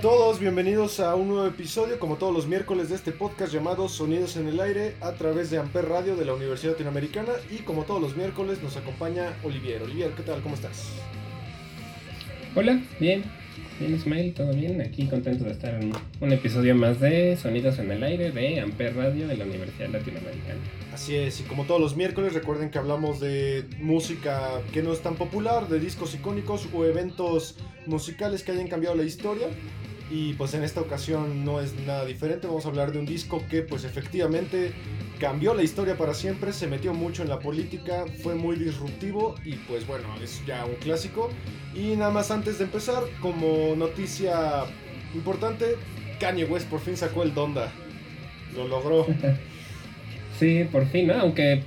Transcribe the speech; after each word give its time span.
A 0.00 0.02
todos, 0.02 0.40
bienvenidos 0.40 0.98
a 0.98 1.14
un 1.14 1.28
nuevo 1.28 1.46
episodio, 1.46 1.98
como 1.98 2.16
todos 2.16 2.32
los 2.32 2.46
miércoles 2.46 2.88
de 2.88 2.94
este 2.94 3.12
podcast 3.12 3.52
llamado 3.52 3.86
Sonidos 3.86 4.34
en 4.38 4.48
el 4.48 4.58
Aire 4.58 4.94
a 5.02 5.12
través 5.12 5.50
de 5.50 5.58
Amper 5.58 5.90
Radio 5.90 6.16
de 6.16 6.24
la 6.24 6.32
Universidad 6.32 6.72
Latinoamericana 6.72 7.32
y 7.50 7.56
como 7.64 7.82
todos 7.82 8.00
los 8.00 8.16
miércoles 8.16 8.62
nos 8.62 8.78
acompaña 8.78 9.34
Olivier. 9.44 9.82
Olivier, 9.82 10.12
¿qué 10.12 10.22
tal? 10.22 10.40
¿Cómo 10.40 10.54
estás? 10.54 10.88
Hola, 12.54 12.82
bien, 12.98 13.24
bien 13.78 13.94
Ismael, 13.94 14.32
todo 14.32 14.54
bien, 14.54 14.80
aquí 14.80 15.06
contento 15.06 15.44
de 15.44 15.50
estar 15.50 15.74
en 15.74 15.92
un 16.18 16.32
episodio 16.32 16.74
más 16.74 16.98
de 16.98 17.36
Sonidos 17.36 17.78
en 17.78 17.90
el 17.90 18.02
Aire 18.02 18.30
de 18.30 18.58
Amper 18.58 18.96
Radio 18.96 19.28
de 19.28 19.36
la 19.36 19.44
Universidad 19.44 19.90
Latinoamericana. 19.90 20.60
Así 20.94 21.14
es, 21.14 21.40
y 21.40 21.42
como 21.42 21.64
todos 21.64 21.78
los 21.78 21.94
miércoles 21.94 22.32
recuerden 22.32 22.70
que 22.70 22.78
hablamos 22.78 23.20
de 23.20 23.66
música 23.80 24.62
que 24.72 24.82
no 24.82 24.94
es 24.94 25.02
tan 25.02 25.16
popular, 25.16 25.68
de 25.68 25.78
discos 25.78 26.14
icónicos 26.14 26.70
o 26.72 26.86
eventos 26.86 27.56
musicales 27.84 28.42
que 28.42 28.52
hayan 28.52 28.68
cambiado 28.68 28.96
la 28.96 29.04
historia. 29.04 29.48
Y 30.10 30.34
pues 30.34 30.54
en 30.54 30.64
esta 30.64 30.80
ocasión 30.80 31.44
no 31.44 31.60
es 31.60 31.74
nada 31.86 32.04
diferente, 32.04 32.48
vamos 32.48 32.66
a 32.66 32.68
hablar 32.68 32.90
de 32.90 32.98
un 32.98 33.06
disco 33.06 33.44
que 33.48 33.62
pues 33.62 33.84
efectivamente 33.84 34.72
cambió 35.20 35.54
la 35.54 35.62
historia 35.62 35.96
para 35.96 36.14
siempre, 36.14 36.52
se 36.52 36.66
metió 36.66 36.92
mucho 36.94 37.22
en 37.22 37.28
la 37.28 37.38
política, 37.38 38.06
fue 38.22 38.34
muy 38.34 38.56
disruptivo 38.56 39.36
y 39.44 39.52
pues 39.52 39.86
bueno, 39.86 40.08
es 40.22 40.44
ya 40.46 40.64
un 40.64 40.74
clásico. 40.76 41.30
Y 41.74 41.94
nada 41.94 42.10
más 42.10 42.32
antes 42.32 42.58
de 42.58 42.64
empezar, 42.64 43.04
como 43.20 43.76
noticia 43.76 44.64
importante, 45.14 45.76
Kanye 46.18 46.44
West 46.44 46.68
por 46.68 46.80
fin 46.80 46.96
sacó 46.96 47.22
el 47.22 47.32
Donda. 47.32 47.70
Lo 48.56 48.66
logró. 48.66 49.06
Sí, 50.38 50.64
por 50.72 50.86
fin, 50.86 51.08
¿no? 51.08 51.20
Aunque 51.20 51.64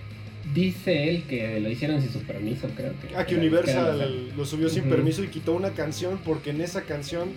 dice 0.52 1.08
él 1.08 1.26
que 1.28 1.60
lo 1.60 1.70
hicieron 1.70 2.02
sin 2.02 2.12
su 2.12 2.24
permiso, 2.24 2.68
creo 2.76 2.94
que. 3.00 3.16
Ah, 3.16 3.24
que 3.24 3.36
Universal 3.36 4.36
lo 4.36 4.46
subió 4.46 4.68
sin 4.68 4.86
permiso 4.86 5.24
y 5.24 5.28
quitó 5.28 5.54
una 5.54 5.74
canción 5.74 6.20
porque 6.26 6.50
en 6.50 6.60
esa 6.60 6.82
canción 6.82 7.30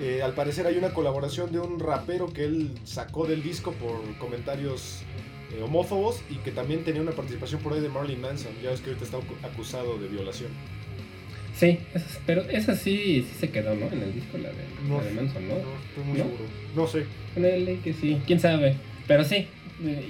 eh, 0.00 0.22
al 0.22 0.32
parecer 0.34 0.66
hay 0.66 0.76
una 0.76 0.90
colaboración 0.90 1.52
de 1.52 1.58
un 1.60 1.78
rapero 1.78 2.32
que 2.32 2.44
él 2.44 2.70
sacó 2.84 3.26
del 3.26 3.42
disco 3.42 3.72
por 3.72 4.00
comentarios 4.18 5.02
eh, 5.56 5.62
homófobos 5.62 6.22
y 6.30 6.36
que 6.36 6.50
también 6.52 6.84
tenía 6.84 7.02
una 7.02 7.12
participación 7.12 7.60
por 7.60 7.72
ahí 7.74 7.80
de 7.80 7.88
Marilyn 7.88 8.20
Manson. 8.20 8.52
Ya 8.62 8.70
ves 8.70 8.80
que 8.80 8.88
ahorita 8.90 9.04
está 9.04 9.18
acu- 9.18 9.44
acusado 9.46 9.98
de 9.98 10.08
violación. 10.08 10.50
Sí, 11.54 11.78
esa- 11.94 12.20
pero 12.26 12.42
esa 12.42 12.74
sí, 12.76 13.26
sí 13.28 13.34
se 13.38 13.50
quedó, 13.50 13.74
¿no? 13.74 13.86
En 13.92 14.02
el 14.02 14.14
disco, 14.14 14.38
la 14.38 14.48
de, 14.48 14.54
No, 14.88 14.98
la 14.98 15.04
de 15.04 15.12
Manson, 15.12 15.48
¿no? 15.48 15.54
No, 15.54 15.60
estoy 15.60 16.04
muy 16.04 16.18
¿No? 16.18 16.24
seguro. 16.24 16.44
No 16.76 16.86
sé. 16.86 17.04
En 17.36 17.44
el 17.44 17.64
ley 17.66 17.76
que 17.84 17.92
sí, 17.92 18.18
quién 18.26 18.40
sabe. 18.40 18.76
Pero 19.06 19.24
sí, 19.24 19.46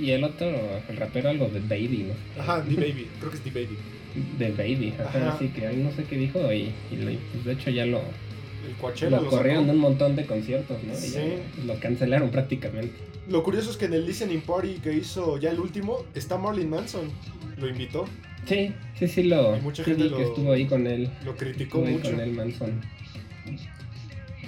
y 0.01 0.11
el 0.11 0.23
otro, 0.25 0.49
el 0.89 0.97
rapero, 0.97 1.31
algo 1.31 1.49
de 1.49 1.61
Baby, 1.61 2.07
¿no? 2.09 2.41
Ajá, 2.43 2.63
The 2.63 2.75
Baby. 2.75 3.09
Creo 3.19 3.31
que 3.31 3.37
es 3.39 3.43
The 3.43 3.51
Baby. 3.51 3.77
De 4.39 4.51
Baby, 4.51 4.95
ajá, 4.99 5.19
Ajá. 5.19 5.33
así 5.35 5.49
que 5.49 5.67
ahí 5.67 5.77
no 5.77 5.91
sé 5.93 6.05
qué 6.05 6.17
dijo 6.17 6.53
y, 6.53 6.73
pues, 7.33 7.45
de 7.45 7.53
hecho 7.53 7.71
ya 7.71 7.87
lo, 7.87 8.03
El 8.67 8.75
Coachella 8.77 9.21
lo 9.21 9.27
corrieron 9.29 9.67
de 9.67 9.73
un 9.73 9.79
montón 9.79 10.17
de 10.17 10.27
conciertos, 10.27 10.83
¿no? 10.85 10.93
Y 10.93 10.97
Sí. 10.97 11.19
ya 11.59 11.65
lo 11.65 11.79
cancelaron 11.81 12.31
prácticamente. 12.31 12.95
Lo 13.29 13.43
curioso 13.43 13.71
es 13.71 13.77
que 13.77 13.85
en 13.87 13.95
el 13.95 14.07
listening 14.07 14.41
party 14.41 14.75
que 14.83 14.93
hizo 14.93 15.39
ya 15.39 15.51
el 15.51 15.61
último 15.61 16.05
está 16.15 16.37
Marilyn 16.39 16.71
Manson. 16.71 17.09
Lo 17.59 17.69
invitó. 17.69 18.07
Sí, 18.47 18.73
sí, 18.99 19.07
sí 19.07 19.23
lo 19.25 19.57
Y 19.57 19.61
mucha 19.61 19.85
sí 19.85 19.91
gente 19.91 20.05
lo- 20.05 20.17
que 20.17 20.23
estuvo 20.25 20.53
ahí 20.53 20.67
con 20.67 20.87
él. 20.87 21.11
Lo 21.25 21.37
criticó 21.37 21.79
Estuvo 21.79 21.87
ahí 21.87 21.93
mucho. 21.95 22.11
con 22.11 22.21
él 22.21 22.33
Manson. 22.33 22.81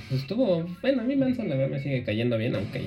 Pues 0.08 0.20
estuvo, 0.22 0.66
bueno, 0.82 1.02
a 1.02 1.04
mí 1.04 1.16
Manson 1.16 1.48
la 1.48 1.54
verdad 1.54 1.70
me 1.76 1.82
sigue 1.82 2.04
cayendo 2.04 2.36
bien, 2.36 2.54
aunque 2.54 2.84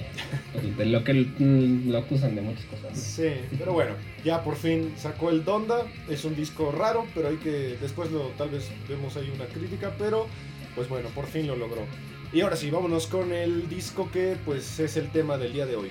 pues, 0.53 0.78
de 0.78 0.86
lo 0.86 1.03
que 1.03 1.13
mm, 1.13 1.90
lo 1.90 1.97
acusan 2.00 2.36
de 2.36 2.42
muchas 2.42 2.66
cosas. 2.66 2.92
¿no? 2.92 2.96
Sí, 2.96 3.30
pero 3.57 3.74
bueno, 3.74 3.92
ya 4.24 4.44
por 4.44 4.56
fin 4.56 4.92
sacó 4.96 5.31
el 5.31 5.44
Donda. 5.44 5.86
Es 6.09 6.24
un 6.25 6.36
disco 6.36 6.72
raro, 6.72 7.06
pero 7.16 7.30
hay 7.30 7.38
que. 7.38 7.78
Después 7.81 8.12
lo, 8.12 8.28
tal 8.38 8.50
vez 8.50 8.69
vemos 8.88 9.18
ahí 9.18 9.31
una 9.34 9.46
crítica, 9.46 9.96
pero 9.97 10.28
pues 10.75 10.90
bueno, 10.90 11.09
por 11.09 11.25
fin 11.28 11.47
lo 11.47 11.56
logró. 11.56 11.86
Y 12.34 12.41
ahora 12.41 12.56
sí, 12.56 12.69
vámonos 12.69 13.08
con 13.08 13.31
el 13.34 13.69
disco 13.69 14.12
que 14.12 14.36
pues 14.46 14.80
es 14.80 14.97
el 14.97 15.09
tema 15.09 15.38
del 15.38 15.53
día 15.53 15.66
de 15.66 15.75
hoy. 15.75 15.90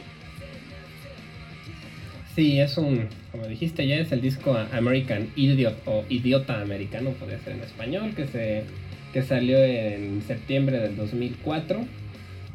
Sí, 2.35 2.61
es 2.61 2.77
un, 2.79 3.09
como 3.31 3.47
dijiste 3.47 3.87
ya, 3.87 3.97
es 3.97 4.11
el 4.11 4.21
disco 4.21 4.57
American 4.73 5.31
Idiot 5.37 5.77
o 5.87 6.05
Idiota 6.09 6.61
Americano, 6.61 7.11
podría 7.13 7.39
ser 7.39 7.55
en 7.55 7.63
español, 7.63 8.15
que 8.15 8.27
se 8.27 8.65
que 9.13 9.23
salió 9.23 9.63
en 9.63 10.23
septiembre 10.23 10.81
del 10.81 10.97
2004, 10.97 11.87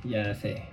ya 0.03 0.31
hace 0.31 0.63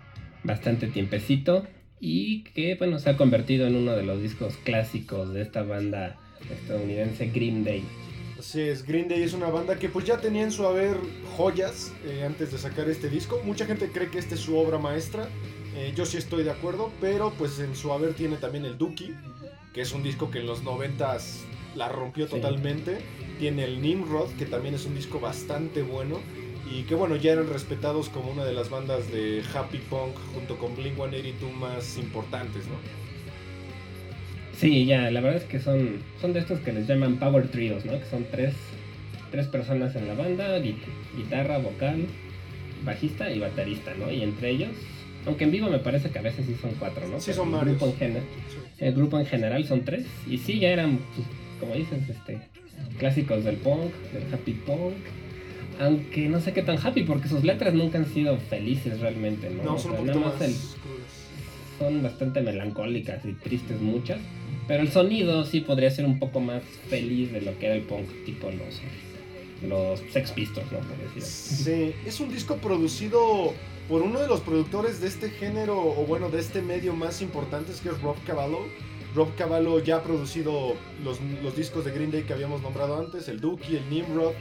bastante 0.43 0.89
tiempecito, 0.89 1.65
y 2.01 2.43
que 2.43 2.75
bueno, 2.75 2.99
se 2.99 3.11
ha 3.11 3.17
convertido 3.17 3.69
en 3.69 3.77
uno 3.77 3.93
de 3.93 4.03
los 4.03 4.21
discos 4.21 4.57
clásicos 4.65 5.33
de 5.33 5.43
esta 5.43 5.63
banda 5.63 6.17
estadounidense 6.51 7.31
Green 7.31 7.63
Day. 7.63 7.85
Así 8.47 8.61
es, 8.61 8.87
Green 8.87 9.09
Day 9.09 9.25
es 9.25 9.33
una 9.33 9.49
banda 9.49 9.77
que 9.77 9.89
pues 9.89 10.05
ya 10.05 10.19
tenía 10.19 10.45
en 10.45 10.53
su 10.53 10.65
haber 10.65 10.97
joyas 11.37 11.91
eh, 12.05 12.23
antes 12.25 12.53
de 12.53 12.59
sacar 12.59 12.89
este 12.89 13.09
disco. 13.11 13.41
Mucha 13.45 13.67
gente 13.67 13.91
cree 13.91 14.09
que 14.09 14.21
esta 14.21 14.37
es 14.37 14.41
su 14.41 14.57
obra 14.57 14.79
maestra. 14.79 15.29
Eh, 15.75 15.93
yo 15.97 16.07
sí 16.07 16.17
estoy 16.17 16.45
de 16.45 16.53
acuerdo, 16.53 16.93
pero 17.01 17.33
pues 17.37 17.59
en 17.59 17.75
su 17.75 17.93
haber 17.93 18.15
tiene 18.15 18.37
también 18.37 18.65
el 18.65 18.79
Dookie, 18.79 19.17
que 19.75 19.81
es 19.81 19.93
un 19.93 20.05
disco 20.05 20.31
que 20.31 20.39
en 20.39 20.47
los 20.47 20.63
noventas 20.63 21.41
la 21.75 21.89
rompió 21.89 22.29
Sí. 22.29 22.37
totalmente. 22.37 22.99
Tiene 23.41 23.65
el 23.65 23.83
Nimrod, 23.83 24.31
que 24.39 24.47
también 24.47 24.77
es 24.77 24.87
un 24.87 24.95
disco 24.95 25.19
bastante 25.19 25.83
bueno. 25.83 26.21
Y 26.71 26.85
que 26.85 26.95
bueno, 26.95 27.17
ya 27.17 27.33
eran 27.33 27.49
respetados 27.49 28.09
como 28.11 28.31
una 28.31 28.45
de 28.45 28.53
las 28.53 28.71
bandas 28.71 29.11
de 29.11 29.43
happy 29.55 29.79
punk 29.79 30.15
junto 30.35 30.57
con 30.57 30.77
Blink 30.77 30.95
182 30.95 31.53
más 31.53 31.99
importantes, 31.99 32.63
¿no? 32.69 32.77
Sí, 34.59 34.87
ya, 34.87 35.11
la 35.11 35.21
verdad 35.21 35.43
es 35.43 35.49
que 35.49 35.61
son, 35.61 35.99
son 36.21 36.33
de 36.33 36.41
estos 36.41 36.61
que 36.61 36.73
les 36.73 36.87
llaman 36.87 37.17
Power 37.17 37.49
Trios, 37.49 37.85
¿no? 37.85 37.93
Que 37.99 38.07
son 38.07 38.25
tres, 38.31 38.55
tres 39.31 39.47
personas 39.49 39.95
en 39.97 40.09
la 40.09 40.15
banda, 40.15 40.59
gui- 40.59 40.77
guitarra, 41.17 41.59
vocal, 41.59 42.07
bajista 42.85 43.31
y 43.31 43.39
baterista, 43.39 43.93
¿no? 43.99 44.11
Y 44.11 44.23
entre 44.23 44.51
ellos, 44.51 44.71
aunque 45.27 45.45
en 45.45 45.51
vivo 45.51 45.69
me 45.69 45.79
parece 45.79 46.09
que 46.11 46.19
a 46.19 46.23
veces 46.23 46.47
sí 46.47 46.57
son 46.61 46.71
cuatro, 46.79 47.07
¿no? 47.07 47.19
Sí, 47.21 47.27
Pero 47.33 47.37
son 47.37 47.49
el 47.49 47.55
varios. 47.55 47.77
grupo 47.79 47.87
en 47.93 47.99
general- 47.99 48.25
el 48.79 48.95
grupo 48.95 49.19
en 49.19 49.27
general 49.27 49.65
son 49.67 49.85
tres, 49.85 50.07
y 50.29 50.39
sí, 50.39 50.59
ya 50.59 50.71
eran, 50.71 50.99
pues, 51.15 51.27
como 51.61 51.75
dices, 51.75 52.09
este, 52.09 52.39
clásicos 52.99 53.45
del 53.45 53.57
punk, 53.57 53.93
del 54.13 54.33
happy 54.33 54.53
punk. 54.53 54.95
Aunque 55.79 56.29
no 56.31 56.41
sé 56.41 56.55
qué 56.55 56.63
tan 56.63 56.79
happy, 56.79 57.03
porque 57.03 57.29
sus 57.29 57.45
letras 57.45 57.75
nunca 57.75 57.99
han 57.99 58.07
sido 58.07 58.39
felices 58.39 59.01
realmente, 59.01 59.51
¿no? 59.51 59.63
No, 59.63 59.75
O 59.75 59.79
son 59.79 59.93
un 59.93 60.07
sea, 60.07 60.15
nada 60.15 60.29
más 60.31 60.41
el, 60.41 60.55
son 61.79 62.03
bastante 62.03 62.41
melancólicas 62.41 63.23
y 63.27 63.33
tristes 63.35 63.79
muchas. 63.83 64.19
Pero 64.69 64.83
el 64.83 64.91
sonido 64.91 65.45
sí 65.45 65.61
podría 65.61 65.91
ser 65.91 66.05
un 66.07 66.19
poco 66.19 66.41
más 66.41 66.63
feliz 66.89 67.33
de 67.33 67.41
lo 67.41 67.57
que 67.59 67.67
era 67.67 67.75
el 67.77 67.83
punk, 67.83 68.09
tipo 68.25 68.51
los, 68.51 68.81
los 69.69 70.01
Sex 70.13 70.33
Pistols, 70.33 70.67
¿no? 70.73 70.79
Decir. 71.15 71.23
Sí, 71.23 71.95
es 72.05 72.19
un 72.21 72.31
disco 72.31 72.57
producido 72.57 73.55
por 73.89 74.03
uno 74.03 74.19
de 74.19 74.27
los 74.27 74.41
productores 74.41 75.01
de 75.01 75.07
este 75.07 75.31
género, 75.31 75.79
o 75.79 76.05
bueno, 76.07 76.29
de 76.31 76.41
este 76.41 76.63
medio 76.63 76.95
más 76.95 77.23
importantes, 77.23 77.81
que 77.81 77.91
es 77.91 78.01
Rob 78.03 78.17
Cavallo. 78.27 78.67
Rob 79.15 79.35
Cavallo 79.37 79.79
ya 79.79 79.97
ha 79.99 80.03
producido 80.03 80.75
los, 81.05 81.21
los 81.43 81.57
discos 81.57 81.85
de 81.85 81.93
Green 81.93 82.11
Day 82.11 82.25
que 82.25 82.33
habíamos 82.33 82.61
nombrado 82.63 82.99
antes, 82.99 83.29
el 83.29 83.41
Dookie, 83.41 83.77
el 83.77 83.89
Nimrod. 83.89 84.33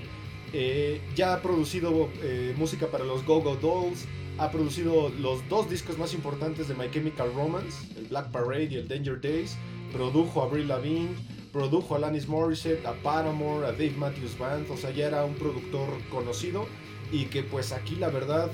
eh, 0.54 1.02
ya 1.16 1.34
ha 1.34 1.42
producido 1.42 2.10
eh, 2.24 2.54
música 2.58 2.88
para 2.88 3.04
los 3.04 3.26
Go-Go 3.26 3.56
Dolls. 3.58 4.06
Ha 4.38 4.52
producido 4.52 5.10
los 5.22 5.48
dos 5.48 5.70
discos 5.70 5.98
más 5.98 6.14
importantes 6.14 6.68
de 6.68 6.74
My 6.76 6.90
Chemical 6.92 7.32
Romance, 7.36 7.86
el 7.98 8.06
Black 8.06 8.32
Parade 8.32 8.66
y 8.72 8.76
el 8.76 8.88
Danger 8.88 9.20
Days. 9.22 9.56
Produjo 9.96 10.44
a 10.44 10.48
Brie 10.48 10.66
Lavigne, 10.66 11.16
produjo 11.54 11.96
a 11.96 11.98
Alanis 11.98 12.28
Morissette, 12.28 12.86
a 12.86 12.94
Paramore, 13.02 13.66
a 13.66 13.72
Dave 13.72 13.94
Matthews 13.98 14.38
Band. 14.38 14.70
O 14.70 14.76
sea, 14.76 14.92
ya 14.92 15.08
era 15.08 15.24
un 15.24 15.36
productor 15.36 15.88
conocido 16.10 16.68
y 17.14 17.26
que 17.26 17.44
pues 17.44 17.72
aquí 17.72 17.96
la 17.96 18.10
verdad 18.10 18.52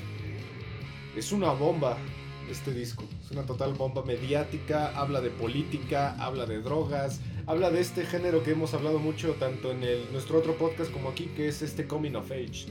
es 1.16 1.32
una 1.32 1.52
bomba 1.52 1.98
este 2.52 2.74
disco. 2.74 3.06
Es 3.24 3.32
una 3.32 3.44
total 3.44 3.74
bomba 3.74 4.04
mediática, 4.04 4.96
habla 4.96 5.20
de 5.22 5.32
política, 5.32 6.16
habla 6.20 6.46
de 6.46 6.62
drogas, 6.62 7.22
habla 7.48 7.72
de 7.72 7.80
este 7.80 8.06
género 8.06 8.44
que 8.44 8.52
hemos 8.52 8.76
hablado 8.76 9.00
mucho 9.00 9.34
tanto 9.40 9.72
en 9.72 9.84
el, 9.84 10.12
nuestro 10.12 10.38
otro 10.38 10.56
podcast 10.58 10.92
como 10.92 11.10
aquí, 11.10 11.32
que 11.36 11.48
es 11.48 11.64
este 11.64 11.88
coming 11.88 12.14
of 12.14 12.30
age. 12.32 12.68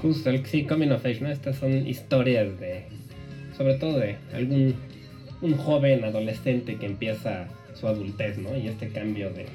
Justo, 0.00 0.30
el, 0.30 0.46
sí, 0.46 0.64
Coming 0.64 0.92
of 0.92 1.04
Age, 1.04 1.20
¿no? 1.20 1.28
Estas 1.28 1.56
son 1.56 1.86
historias 1.86 2.58
de, 2.60 2.86
sobre 3.56 3.74
todo 3.74 3.98
de 3.98 4.16
algún, 4.32 4.76
un 5.40 5.56
joven 5.56 6.04
adolescente 6.04 6.76
que 6.76 6.86
empieza 6.86 7.48
su 7.74 7.86
adultez, 7.86 8.38
¿no? 8.38 8.56
Y 8.56 8.68
este 8.68 8.88
cambio 8.88 9.30
de, 9.30 9.46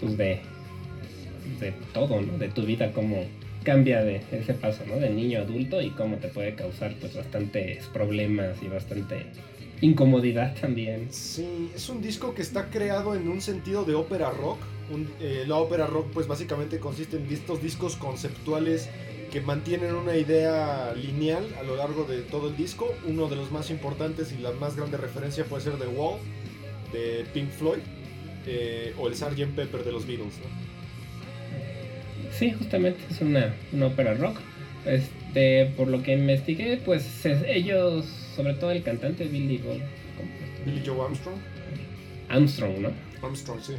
pues 0.00 0.16
de, 0.16 0.40
de 1.60 1.72
todo, 1.92 2.20
¿no? 2.20 2.38
De 2.38 2.48
tu 2.48 2.62
vida, 2.62 2.92
cómo 2.92 3.24
cambia 3.64 4.02
de 4.02 4.22
ese 4.30 4.54
paso, 4.54 4.84
¿no? 4.86 4.96
De 4.96 5.10
niño 5.10 5.40
a 5.40 5.42
adulto 5.42 5.82
y 5.82 5.90
cómo 5.90 6.16
te 6.16 6.28
puede 6.28 6.54
causar, 6.54 6.94
pues, 7.00 7.14
bastantes 7.14 7.84
problemas 7.86 8.62
y 8.62 8.68
bastante 8.68 9.26
incomodidad 9.80 10.54
también. 10.60 11.08
Sí, 11.10 11.70
es 11.74 11.88
un 11.88 12.00
disco 12.00 12.34
que 12.34 12.42
está 12.42 12.70
creado 12.70 13.14
en 13.14 13.28
un 13.28 13.40
sentido 13.40 13.84
de 13.84 13.94
ópera 13.94 14.30
rock. 14.30 14.58
Eh, 15.20 15.44
la 15.48 15.56
ópera 15.56 15.86
rock 15.86 16.06
pues 16.14 16.28
básicamente 16.28 16.78
consiste 16.78 17.16
en 17.16 17.26
estos 17.26 17.60
discos 17.60 17.96
conceptuales 17.96 18.88
que 19.30 19.40
mantienen 19.40 19.94
una 19.94 20.16
idea 20.16 20.92
lineal 20.94 21.44
a 21.58 21.62
lo 21.62 21.76
largo 21.76 22.04
de 22.04 22.22
todo 22.22 22.48
el 22.48 22.56
disco. 22.56 22.94
Uno 23.06 23.28
de 23.28 23.36
los 23.36 23.50
más 23.50 23.70
importantes 23.70 24.32
y 24.32 24.40
la 24.40 24.52
más 24.52 24.76
grande 24.76 24.96
referencia 24.96 25.44
puede 25.44 25.62
ser 25.64 25.74
The 25.74 25.86
Wall 25.88 26.18
de 26.92 27.24
Pink 27.34 27.50
Floyd 27.50 27.80
eh, 28.46 28.94
o 28.98 29.08
el 29.08 29.14
Sgt. 29.16 29.54
Pepper 29.54 29.84
de 29.84 29.92
los 29.92 30.06
Beatles. 30.06 30.34
¿no? 30.38 30.66
Sí, 32.32 32.52
justamente 32.52 33.00
es 33.10 33.20
una, 33.20 33.54
una 33.72 33.86
ópera 33.86 34.14
rock. 34.14 34.36
Este, 34.84 35.66
por 35.76 35.88
lo 35.88 36.02
que 36.02 36.12
investigué, 36.14 36.76
pues 36.76 37.24
es- 37.26 37.42
ellos, 37.46 38.04
sobre 38.36 38.54
todo 38.54 38.70
el 38.70 38.82
cantante 38.82 39.24
Billy 39.24 39.58
Gold, 39.58 39.82
Billy 40.64 40.82
Joe 40.84 41.00
Armstrong. 41.04 41.36
Armstrong, 42.28 42.78
¿no? 42.80 42.90
Armstrong, 43.22 43.60
sí. 43.60 43.72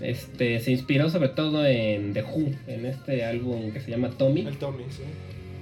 Este, 0.00 0.60
se 0.60 0.70
inspiró 0.72 1.08
sobre 1.10 1.28
todo 1.30 1.64
en 1.66 2.12
The 2.12 2.22
Who, 2.22 2.50
en 2.66 2.84
este 2.86 3.24
álbum 3.24 3.72
que 3.72 3.80
se 3.80 3.90
llama 3.90 4.10
Tommy, 4.10 4.42
El 4.42 4.56
Tommy, 4.58 4.84
sí. 4.90 5.02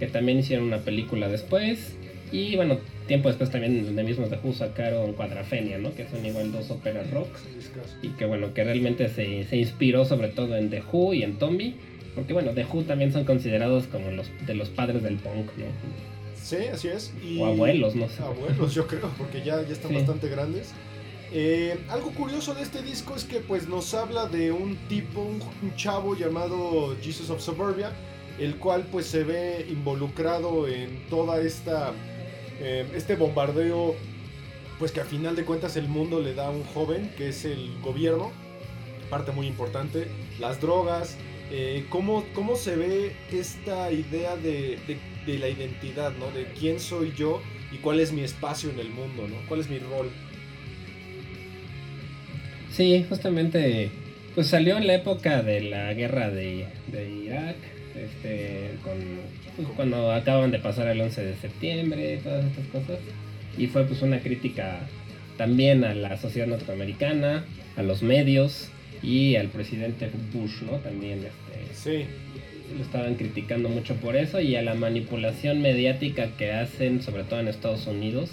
que 0.00 0.06
también 0.08 0.38
hicieron 0.38 0.66
una 0.66 0.78
película 0.78 1.28
después. 1.28 1.94
Y 2.32 2.56
bueno, 2.56 2.78
tiempo 3.06 3.28
después 3.28 3.50
también 3.50 3.94
de 3.94 4.02
mismos 4.02 4.31
The 4.31 4.38
Who 4.42 4.52
sacaron 4.54 5.12
Quadrafenia, 5.12 5.78
¿no? 5.78 5.94
Que 5.94 6.06
son 6.08 6.25
igual 6.26 6.50
dos 6.50 6.69
óperas 6.70 7.08
rock. 7.12 7.28
Y 8.02 8.08
que 8.08 8.25
bueno, 8.25 8.52
que 8.54 8.64
realmente 8.64 9.08
se, 9.08 9.44
se 9.44 9.56
inspiró 9.56 10.04
sobre 10.04 10.28
todo 10.28 10.56
en 10.56 10.69
The 10.70 10.82
Who 10.92 11.14
y 11.14 11.22
en 11.22 11.38
Tommy. 11.38 11.75
Porque 12.16 12.32
bueno, 12.32 12.50
The 12.52 12.64
Who 12.64 12.82
también 12.84 13.12
son 13.12 13.25
considerados 13.25 13.86
como 13.86 14.10
los 14.10 14.26
de 14.46 14.54
los 14.54 14.69
padres 14.69 15.02
del 15.04 15.16
punk, 15.16 15.46
¿no? 15.58 15.66
Sí, 16.42 16.56
así 16.72 16.88
es. 16.88 17.12
Y- 17.25 17.38
O 17.38 17.46
abuelos, 17.46 17.94
no 17.94 18.08
sé. 18.08 18.22
Abuelos, 18.22 18.75
yo 18.75 18.86
creo, 18.88 19.08
porque 19.16 19.38
ya, 19.44 19.62
ya 19.62 19.72
están 19.72 19.90
Sí. 19.92 19.96
bastante 19.98 20.28
grandes. 20.28 20.72
Eh, 21.32 21.79
algo 21.88 22.11
curioso 22.12 22.55
de 22.55 22.62
este 22.62 22.82
disco 22.82 23.15
es 23.17 23.25
que 23.25 23.41
pues 23.41 23.67
nos 23.69 23.93
habla 23.94 24.26
de 24.26 24.53
un 24.53 24.76
tipo, 24.88 25.21
un, 25.21 25.41
chavo 25.76 26.15
llamado 26.17 26.97
Jesus 27.03 27.31
of 27.31 27.41
Suburbia, 27.41 27.93
el 28.38 28.56
cual 28.56 28.87
pues 28.93 29.06
se 29.06 29.25
ve 29.25 29.67
involucrado 29.69 30.69
en 30.69 31.06
toda 31.09 31.41
esta 31.41 31.93
eh, 32.61 32.87
este 32.94 33.17
bombardeo, 33.17 33.97
pues 34.79 34.93
que 34.93 35.00
a 35.00 35.05
final 35.05 35.35
de 35.35 35.44
cuentas 35.44 35.76
el 35.76 35.88
mundo 35.88 36.21
le 36.21 36.35
da 36.35 36.47
a 36.47 36.50
un 36.50 36.62
joven, 36.65 37.11
que 37.17 37.31
es 37.31 37.44
el 37.44 37.70
gobierno, 37.82 38.31
parte 39.11 39.32
muy 39.32 39.47
importante, 39.49 40.06
las 40.38 40.61
drogas, 40.61 41.17
eh, 41.50 41.85
cómo, 41.91 42.25
cómo 42.35 42.55
se 42.55 42.77
ve 42.77 43.17
esta 43.32 43.91
idea 43.91 44.37
de, 44.37 44.79
de- 44.87 45.15
de 45.27 45.38
la 45.38 45.49
identidad, 45.49 46.12
¿no? 46.19 46.31
De 46.32 46.44
quién 46.59 46.79
soy 46.79 47.12
yo 47.17 47.41
y 47.73 47.79
cuál 47.79 47.99
es 47.99 48.12
mi 48.12 48.20
espacio 48.23 48.69
en 48.70 48.79
el 48.79 48.91
mundo, 48.91 49.27
¿no? 49.27 49.37
¿Cuál 49.49 49.61
es 49.61 49.70
mi 49.70 49.79
rol? 49.79 50.11
Sí, 52.76 53.05
justamente, 53.09 53.91
pues 54.35 54.49
salió 54.49 54.76
en 54.76 54.87
la 54.87 54.94
época 54.94 55.43
de 55.43 55.61
la 55.62 55.94
guerra 55.94 56.31
de, 56.31 56.67
de 56.88 57.11
Irak, 57.11 57.56
este, 57.94 58.71
con, 58.82 58.94
pues, 59.56 59.69
cuando 59.76 60.11
acaban 60.11 60.50
de 60.50 60.59
pasar 60.59 60.88
el 60.88 61.00
11 61.00 61.25
de 61.25 61.37
septiembre, 61.37 62.21
todas 62.23 62.44
estas 62.44 62.67
cosas. 62.67 62.99
Y 63.56 63.69
fue 63.69 63.85
pues 63.85 64.03
una 64.03 64.19
crítica 64.19 64.81
también 65.37 65.85
a 65.85 65.94
la 65.94 66.17
sociedad 66.17 66.49
norteamericana, 66.49 67.44
a 67.76 67.82
los 67.82 68.03
medios 68.03 68.69
y 69.03 69.37
al 69.37 69.49
presidente 69.49 70.11
Bush, 70.32 70.62
¿no? 70.62 70.79
También 70.79 71.19
este, 71.19 71.75
Sí, 71.75 72.06
lo 72.77 72.82
estaban 72.82 73.15
criticando 73.15 73.69
mucho 73.69 73.94
por 73.97 74.17
eso 74.17 74.41
y 74.41 74.56
a 74.56 74.62
la 74.62 74.75
manipulación 74.75 75.61
mediática 75.61 76.29
que 76.37 76.53
hacen, 76.53 77.03
sobre 77.03 77.25
todo 77.25 77.41
en 77.41 77.49
Estados 77.49 77.87
Unidos, 77.87 78.31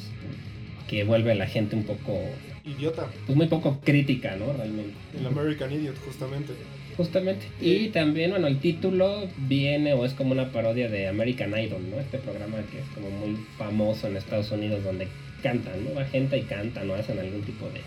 que 0.87 1.03
vuelve 1.03 1.33
a 1.33 1.35
la 1.35 1.47
gente 1.47 1.75
un 1.75 1.83
poco, 1.83 2.19
idiota, 2.65 3.07
pues 3.25 3.35
muy 3.35 3.47
poco 3.47 3.79
crítica, 3.83 4.35
¿no? 4.35 4.53
Realmente. 4.53 4.93
el 5.17 5.25
American 5.25 5.71
Idiot, 5.71 5.97
justamente. 6.05 6.53
Justamente. 6.97 7.45
Y 7.61 7.87
también, 7.89 8.31
bueno, 8.31 8.47
el 8.47 8.59
título 8.59 9.27
viene 9.47 9.93
o 9.93 10.05
es 10.05 10.13
como 10.13 10.31
una 10.33 10.51
parodia 10.51 10.89
de 10.89 11.07
American 11.07 11.51
Idol, 11.57 11.81
¿no? 11.89 11.99
Este 11.99 12.17
programa 12.17 12.57
que 12.71 12.79
es 12.79 12.85
como 12.93 13.09
muy 13.09 13.37
famoso 13.57 14.07
en 14.07 14.17
Estados 14.17 14.51
Unidos 14.51 14.83
donde 14.83 15.07
cantan, 15.41 15.83
¿no? 15.85 15.95
Va 15.95 16.05
gente 16.05 16.37
y 16.37 16.41
cantan 16.43 16.89
o 16.89 16.93
hacen 16.95 17.17
algún 17.17 17.41
tipo 17.41 17.65
de 17.69 17.81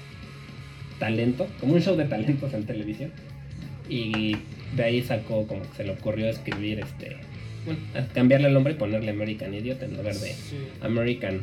talento, 0.99 1.47
como 1.61 1.75
un 1.75 1.81
show 1.82 1.97
de 1.97 2.05
talentos 2.05 2.53
en 2.55 2.65
televisión. 2.65 3.12
Y 3.88 4.37
de 4.75 4.82
ahí 4.85 5.03
sacó 5.03 5.47
como 5.47 5.62
que 5.62 5.76
se 5.76 5.85
le 5.85 5.93
ocurrió 5.93 6.29
escribir 6.29 6.81
este, 6.81 7.17
bueno, 7.67 7.81
cambiarle 8.15 8.49
el 8.49 8.55
nombre 8.55 8.73
y 8.73 8.76
ponerle 8.76 9.11
American 9.11 9.55
Idiot 9.55 9.82
en 9.82 9.97
lugar 9.97 10.15
de 10.15 10.29
Sí. 10.32 10.56
American 10.81 11.43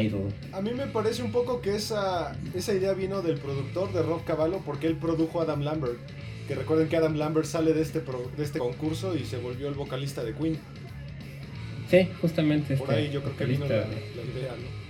Idol. 0.00 0.32
A 0.52 0.60
mí 0.60 0.70
me 0.72 0.86
parece 0.86 1.22
un 1.22 1.30
poco 1.32 1.60
que 1.60 1.74
esa, 1.74 2.36
esa 2.54 2.72
idea 2.74 2.92
vino 2.94 3.22
del 3.22 3.38
productor 3.38 3.92
de 3.92 4.02
Rob 4.02 4.24
Cavallo 4.24 4.60
porque 4.64 4.86
él 4.86 4.96
produjo 4.96 5.40
a 5.40 5.44
Adam 5.44 5.60
Lambert. 5.62 5.98
Que 6.48 6.54
recuerden 6.54 6.88
que 6.88 6.96
Adam 6.96 7.16
Lambert 7.16 7.46
sale 7.46 7.72
de 7.72 7.80
este, 7.82 8.00
pro- 8.00 8.30
de 8.36 8.44
este 8.44 8.58
concurso 8.58 9.16
y 9.16 9.24
se 9.24 9.38
volvió 9.38 9.68
el 9.68 9.74
vocalista 9.74 10.22
de 10.22 10.34
Queen. 10.34 10.58
Sí, 11.90 12.08
justamente 12.20 12.76
Por 12.76 12.90
este 12.90 13.00
ahí 13.00 13.10
yo 13.12 13.22
creo 13.22 13.36
que 13.36 13.44
vino 13.44 13.66
la, 13.66 13.76
la 13.76 13.82
idea, 13.84 14.52
¿no? 14.52 14.84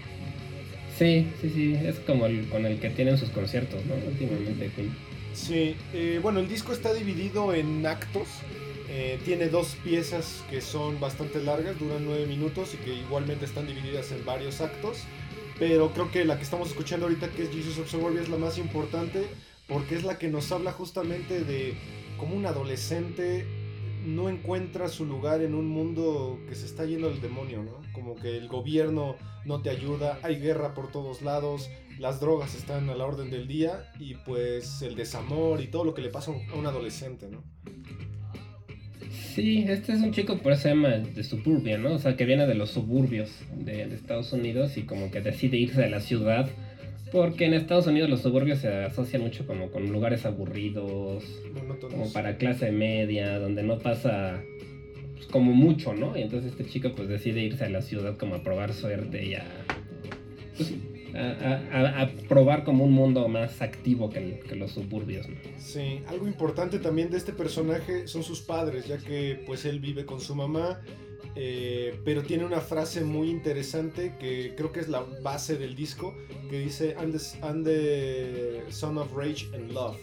Sí, 0.98 1.26
sí, 1.40 1.50
sí, 1.50 1.74
es 1.74 1.98
como 2.00 2.26
el 2.26 2.48
con 2.48 2.64
el 2.66 2.78
que 2.78 2.88
tienen 2.90 3.18
sus 3.18 3.30
conciertos, 3.30 3.84
¿no? 3.86 3.94
Últimamente 3.94 4.70
Queen. 4.74 4.94
Sí, 5.32 5.74
eh, 5.92 6.20
bueno, 6.22 6.38
el 6.38 6.48
disco 6.48 6.72
está 6.72 6.94
dividido 6.94 7.52
en 7.52 7.84
actos. 7.86 8.28
Eh, 8.96 9.18
tiene 9.24 9.48
dos 9.48 9.76
piezas 9.82 10.44
que 10.48 10.60
son 10.60 11.00
bastante 11.00 11.42
largas, 11.42 11.76
duran 11.80 12.04
nueve 12.04 12.26
minutos 12.26 12.74
y 12.74 12.76
que 12.76 12.94
igualmente 12.94 13.44
están 13.44 13.66
divididas 13.66 14.12
en 14.12 14.24
varios 14.24 14.60
actos. 14.60 14.98
Pero 15.58 15.90
creo 15.90 16.12
que 16.12 16.24
la 16.24 16.36
que 16.36 16.44
estamos 16.44 16.68
escuchando 16.68 17.06
ahorita, 17.06 17.28
que 17.30 17.42
es 17.42 17.50
Jesus 17.50 17.90
Suburbia, 17.90 18.22
es 18.22 18.28
la 18.28 18.36
más 18.36 18.56
importante 18.56 19.26
porque 19.66 19.96
es 19.96 20.04
la 20.04 20.16
que 20.16 20.28
nos 20.28 20.52
habla 20.52 20.70
justamente 20.70 21.42
de 21.42 21.74
cómo 22.18 22.36
un 22.36 22.46
adolescente 22.46 23.44
no 24.06 24.28
encuentra 24.28 24.88
su 24.88 25.06
lugar 25.06 25.42
en 25.42 25.56
un 25.56 25.66
mundo 25.66 26.38
que 26.48 26.54
se 26.54 26.66
está 26.66 26.84
yendo 26.84 27.08
al 27.08 27.20
demonio, 27.20 27.64
¿no? 27.64 27.80
Como 27.94 28.14
que 28.14 28.36
el 28.36 28.46
gobierno 28.46 29.16
no 29.44 29.60
te 29.60 29.70
ayuda, 29.70 30.20
hay 30.22 30.38
guerra 30.38 30.72
por 30.72 30.92
todos 30.92 31.20
lados, 31.20 31.68
las 31.98 32.20
drogas 32.20 32.54
están 32.54 32.88
a 32.90 32.94
la 32.94 33.06
orden 33.06 33.28
del 33.28 33.48
día 33.48 33.90
y 33.98 34.14
pues 34.14 34.82
el 34.82 34.94
desamor 34.94 35.60
y 35.60 35.66
todo 35.66 35.84
lo 35.84 35.94
que 35.94 36.02
le 36.02 36.10
pasa 36.10 36.30
a 36.30 36.54
un 36.54 36.66
adolescente, 36.66 37.28
¿no? 37.28 37.42
Sí, 39.34 39.64
este 39.68 39.92
es 39.92 40.00
un 40.00 40.12
chico, 40.12 40.38
por 40.38 40.52
eso 40.52 40.62
se 40.62 40.68
llama 40.68 40.90
de 40.90 41.24
suburbia, 41.24 41.76
¿no? 41.76 41.94
O 41.94 41.98
sea, 41.98 42.14
que 42.16 42.24
viene 42.24 42.46
de 42.46 42.54
los 42.54 42.70
suburbios 42.70 43.30
de, 43.56 43.86
de 43.86 43.94
Estados 43.94 44.32
Unidos 44.32 44.76
y 44.76 44.82
como 44.82 45.10
que 45.10 45.20
decide 45.20 45.56
irse 45.56 45.80
de 45.80 45.90
la 45.90 46.00
ciudad. 46.00 46.48
Porque 47.10 47.46
en 47.46 47.54
Estados 47.54 47.86
Unidos 47.86 48.10
los 48.10 48.22
suburbios 48.22 48.58
se 48.60 48.68
asocian 48.68 49.22
mucho 49.22 49.46
como 49.46 49.70
con 49.70 49.90
lugares 49.90 50.24
aburridos, 50.24 51.24
Monótonos. 51.52 51.94
como 51.94 52.12
para 52.12 52.36
clase 52.36 52.70
media, 52.70 53.38
donde 53.38 53.62
no 53.62 53.78
pasa 53.78 54.40
pues, 55.14 55.26
como 55.26 55.52
mucho, 55.52 55.94
¿no? 55.94 56.16
Y 56.16 56.22
entonces 56.22 56.52
este 56.52 56.64
chico 56.64 56.92
pues 56.94 57.08
decide 57.08 57.42
irse 57.42 57.64
a 57.64 57.68
la 57.68 57.82
ciudad 57.82 58.16
como 58.16 58.36
a 58.36 58.42
probar 58.42 58.72
suerte 58.72 59.24
y 59.24 59.34
a, 59.34 59.44
pues, 60.56 60.74
a, 61.16 62.10
probar 62.28 62.64
como 62.64 62.84
un 62.84 62.92
mundo 62.92 63.28
más 63.28 63.60
activo 63.62 64.10
que, 64.10 64.42
los 64.54 64.72
suburbios. 64.72 65.26
Sí, 65.58 66.02
algo 66.06 66.26
importante 66.26 66.78
también 66.78 67.10
de 67.10 67.16
este 67.16 67.32
personaje 67.32 68.06
son 68.06 68.22
sus 68.22 68.40
padres, 68.40 68.86
ya 68.86 68.98
que 68.98 69.42
pues 69.46 69.64
él 69.64 69.80
vive 69.80 70.04
con 70.04 70.20
su 70.20 70.34
mamá, 70.34 70.80
eh, 71.36 71.98
pero 72.04 72.22
tiene 72.22 72.44
una 72.44 72.60
frase 72.60 73.02
muy 73.04 73.28
interesante 73.28 74.14
que 74.18 74.54
creo 74.56 74.72
que 74.72 74.80
es 74.80 74.88
la 74.88 75.04
base 75.22 75.56
del 75.56 75.74
disco, 75.74 76.14
que 76.50 76.60
dice, 76.60 76.94
I'm 76.98 77.12
the, 77.12 78.62
the 78.64 78.72
son 78.72 78.98
of 78.98 79.12
rage 79.14 79.48
and 79.54 79.72
love. 79.72 79.96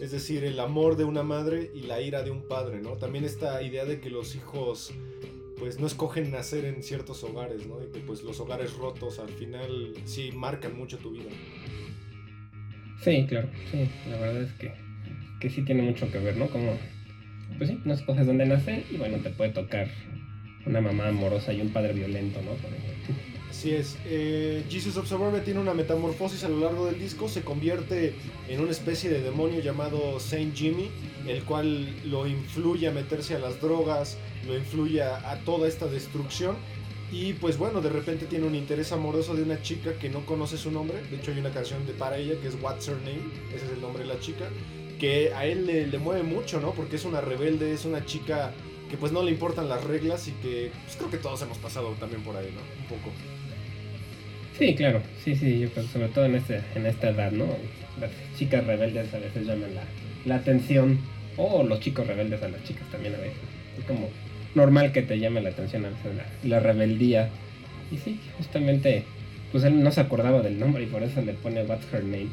Es 0.00 0.10
decir, 0.10 0.44
el 0.44 0.60
amor 0.60 0.96
de 0.96 1.04
una 1.04 1.22
madre 1.22 1.70
y 1.74 1.82
la 1.82 2.02
ira 2.02 2.22
de 2.22 2.30
un 2.30 2.42
padre, 2.42 2.82
¿no? 2.82 2.92
También 2.92 3.24
esta 3.24 3.62
idea 3.62 3.86
de 3.86 3.98
que 3.98 4.10
los 4.10 4.34
hijos 4.36 4.92
pues 5.58 5.78
no 5.80 5.86
escogen 5.86 6.30
nacer 6.30 6.64
en 6.64 6.82
ciertos 6.82 7.22
hogares, 7.24 7.66
¿no? 7.66 7.82
Y 7.82 7.86
que 7.92 8.00
pues 8.00 8.22
los 8.22 8.40
hogares 8.40 8.74
rotos 8.74 9.18
al 9.18 9.28
final 9.30 9.94
sí 10.04 10.30
marcan 10.32 10.76
mucho 10.76 10.98
tu 10.98 11.12
vida. 11.12 11.30
Sí, 13.02 13.24
claro, 13.28 13.48
sí, 13.70 13.88
la 14.10 14.18
verdad 14.18 14.42
es 14.42 14.52
que, 14.54 14.72
que 15.40 15.50
sí 15.50 15.62
tiene 15.62 15.82
mucho 15.82 16.10
que 16.10 16.18
ver, 16.18 16.36
¿no? 16.36 16.48
Como, 16.48 16.78
pues 17.58 17.70
sí, 17.70 17.80
no 17.84 17.94
escoges 17.94 18.26
dónde 18.26 18.46
nacer 18.46 18.84
y 18.90 18.96
bueno, 18.96 19.18
te 19.18 19.30
puede 19.30 19.50
tocar 19.50 19.88
una 20.66 20.80
mamá 20.80 21.08
amorosa 21.08 21.52
y 21.52 21.60
un 21.60 21.72
padre 21.72 21.92
violento, 21.92 22.40
¿no? 22.42 22.52
Por 22.52 22.72
ejemplo. 22.72 22.95
Así 23.50 23.72
es. 23.72 23.96
Eh, 24.04 24.64
Jesus 24.68 24.96
of 24.96 25.08
Suburbia 25.08 25.42
tiene 25.42 25.60
una 25.60 25.72
metamorfosis 25.72 26.44
a 26.44 26.48
lo 26.48 26.60
largo 26.60 26.86
del 26.86 26.98
disco. 26.98 27.28
Se 27.28 27.42
convierte 27.42 28.14
en 28.48 28.60
una 28.60 28.70
especie 28.70 29.08
de 29.08 29.20
demonio 29.20 29.60
llamado 29.60 30.20
Saint 30.20 30.54
Jimmy, 30.54 30.90
el 31.26 31.42
cual 31.44 31.88
lo 32.04 32.26
influye 32.26 32.88
a 32.88 32.92
meterse 32.92 33.34
a 33.34 33.38
las 33.38 33.60
drogas, 33.60 34.18
lo 34.46 34.56
influye 34.56 35.02
a, 35.02 35.40
toda 35.44 35.68
esta 35.68 35.86
destrucción. 35.86 36.56
Y 37.12 37.34
pues 37.34 37.56
bueno, 37.56 37.80
de 37.80 37.88
repente 37.88 38.26
tiene 38.26 38.46
un 38.46 38.56
interés 38.56 38.90
amoroso 38.90 39.34
de 39.34 39.42
una 39.44 39.62
chica 39.62 39.94
que 39.94 40.08
no 40.08 40.26
conoce 40.26 40.58
su 40.58 40.72
nombre. 40.72 41.00
De 41.10 41.16
hecho, 41.16 41.30
hay 41.30 41.38
una 41.38 41.50
canción 41.50 41.86
de 41.86 41.92
para 41.92 42.18
ella 42.18 42.34
que 42.40 42.48
es 42.48 42.56
What's 42.60 42.88
Her 42.88 42.96
Name. 42.98 43.22
Ese 43.54 43.64
es 43.64 43.72
el 43.72 43.80
nombre 43.80 44.02
de 44.02 44.08
la 44.08 44.18
chica. 44.18 44.48
Que 44.98 45.32
a 45.32 45.46
él 45.46 45.66
le, 45.66 45.86
le 45.86 45.98
mueve 45.98 46.24
mucho, 46.24 46.60
¿no? 46.60 46.72
Porque 46.72 46.96
es 46.96 47.04
una 47.04 47.20
rebelde, 47.20 47.72
es 47.72 47.84
una 47.84 48.04
chica 48.04 48.52
que 48.90 48.96
pues 48.96 49.12
no 49.12 49.22
le 49.22 49.30
importan 49.30 49.68
las 49.68 49.82
reglas 49.84 50.28
y 50.28 50.32
que 50.32 50.70
pues 50.84 50.96
creo 50.96 51.10
que 51.10 51.18
todos 51.18 51.40
hemos 51.42 51.58
pasado 51.58 51.90
también 51.98 52.22
por 52.22 52.36
ahí, 52.36 52.52
¿no? 52.52 52.60
Un 52.82 53.00
poco. 53.00 53.12
Sí, 54.58 54.74
claro, 54.74 55.02
sí, 55.24 55.34
sí, 55.36 55.60
yo 55.60 55.68
creo 55.70 55.84
sobre 55.86 56.08
todo 56.08 56.24
en, 56.24 56.34
este, 56.36 56.60
en 56.74 56.86
esta 56.86 57.10
edad, 57.10 57.30
¿no? 57.30 57.44
Las 58.00 58.10
chicas 58.38 58.64
rebeldes 58.66 59.12
a 59.12 59.18
veces 59.18 59.46
llaman 59.46 59.74
la, 59.74 59.82
la 60.24 60.36
atención, 60.36 60.98
o 61.36 61.62
los 61.62 61.80
chicos 61.80 62.06
rebeldes 62.06 62.42
a 62.42 62.48
las 62.48 62.62
chicas 62.64 62.84
también 62.90 63.14
a 63.14 63.18
veces. 63.18 63.36
Es 63.78 63.84
como 63.84 64.08
normal 64.54 64.92
que 64.92 65.02
te 65.02 65.18
llame 65.18 65.42
la 65.42 65.50
atención 65.50 65.84
a 65.84 65.90
veces 65.90 66.12
la, 66.16 66.48
la 66.48 66.60
rebeldía. 66.60 67.28
Y 67.92 67.98
sí, 67.98 68.18
justamente, 68.38 69.04
pues 69.52 69.64
él 69.64 69.82
no 69.82 69.90
se 69.92 70.00
acordaba 70.00 70.40
del 70.40 70.58
nombre 70.58 70.84
y 70.84 70.86
por 70.86 71.02
eso 71.02 71.20
le 71.20 71.34
pone 71.34 71.62
What's 71.64 71.92
Her 71.92 72.04
Name. 72.04 72.28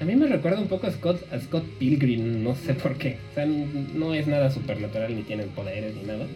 A 0.00 0.04
mí 0.04 0.16
me 0.16 0.26
recuerda 0.26 0.58
un 0.60 0.66
poco 0.66 0.88
a 0.88 0.90
Scott, 0.90 1.22
a 1.32 1.38
Scott 1.38 1.64
Pilgrim, 1.78 2.42
no 2.42 2.56
sé 2.56 2.74
por 2.74 2.96
qué. 2.98 3.16
O 3.30 3.34
sea, 3.34 3.46
no 3.46 4.12
es 4.12 4.26
nada 4.26 4.50
supernatural 4.50 5.14
ni 5.14 5.22
tienen 5.22 5.48
poderes 5.50 5.94
ni 5.94 6.02
nada. 6.02 6.26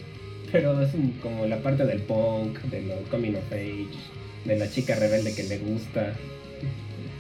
Pero 0.53 0.81
es 0.81 0.95
un- 0.95 1.11
como 1.21 1.45
la 1.47 1.59
parte 1.59 1.85
del 1.85 1.99
punk, 2.03 2.61
de 2.71 2.83
lo 2.83 2.95
coming 3.11 3.33
of 3.35 3.53
age, 3.53 3.89
de 4.45 4.59
la 4.59 4.71
chica 4.71 4.95
rebelde 4.95 5.35
que 5.35 5.45
le 5.45 5.59
gusta. 5.59 6.17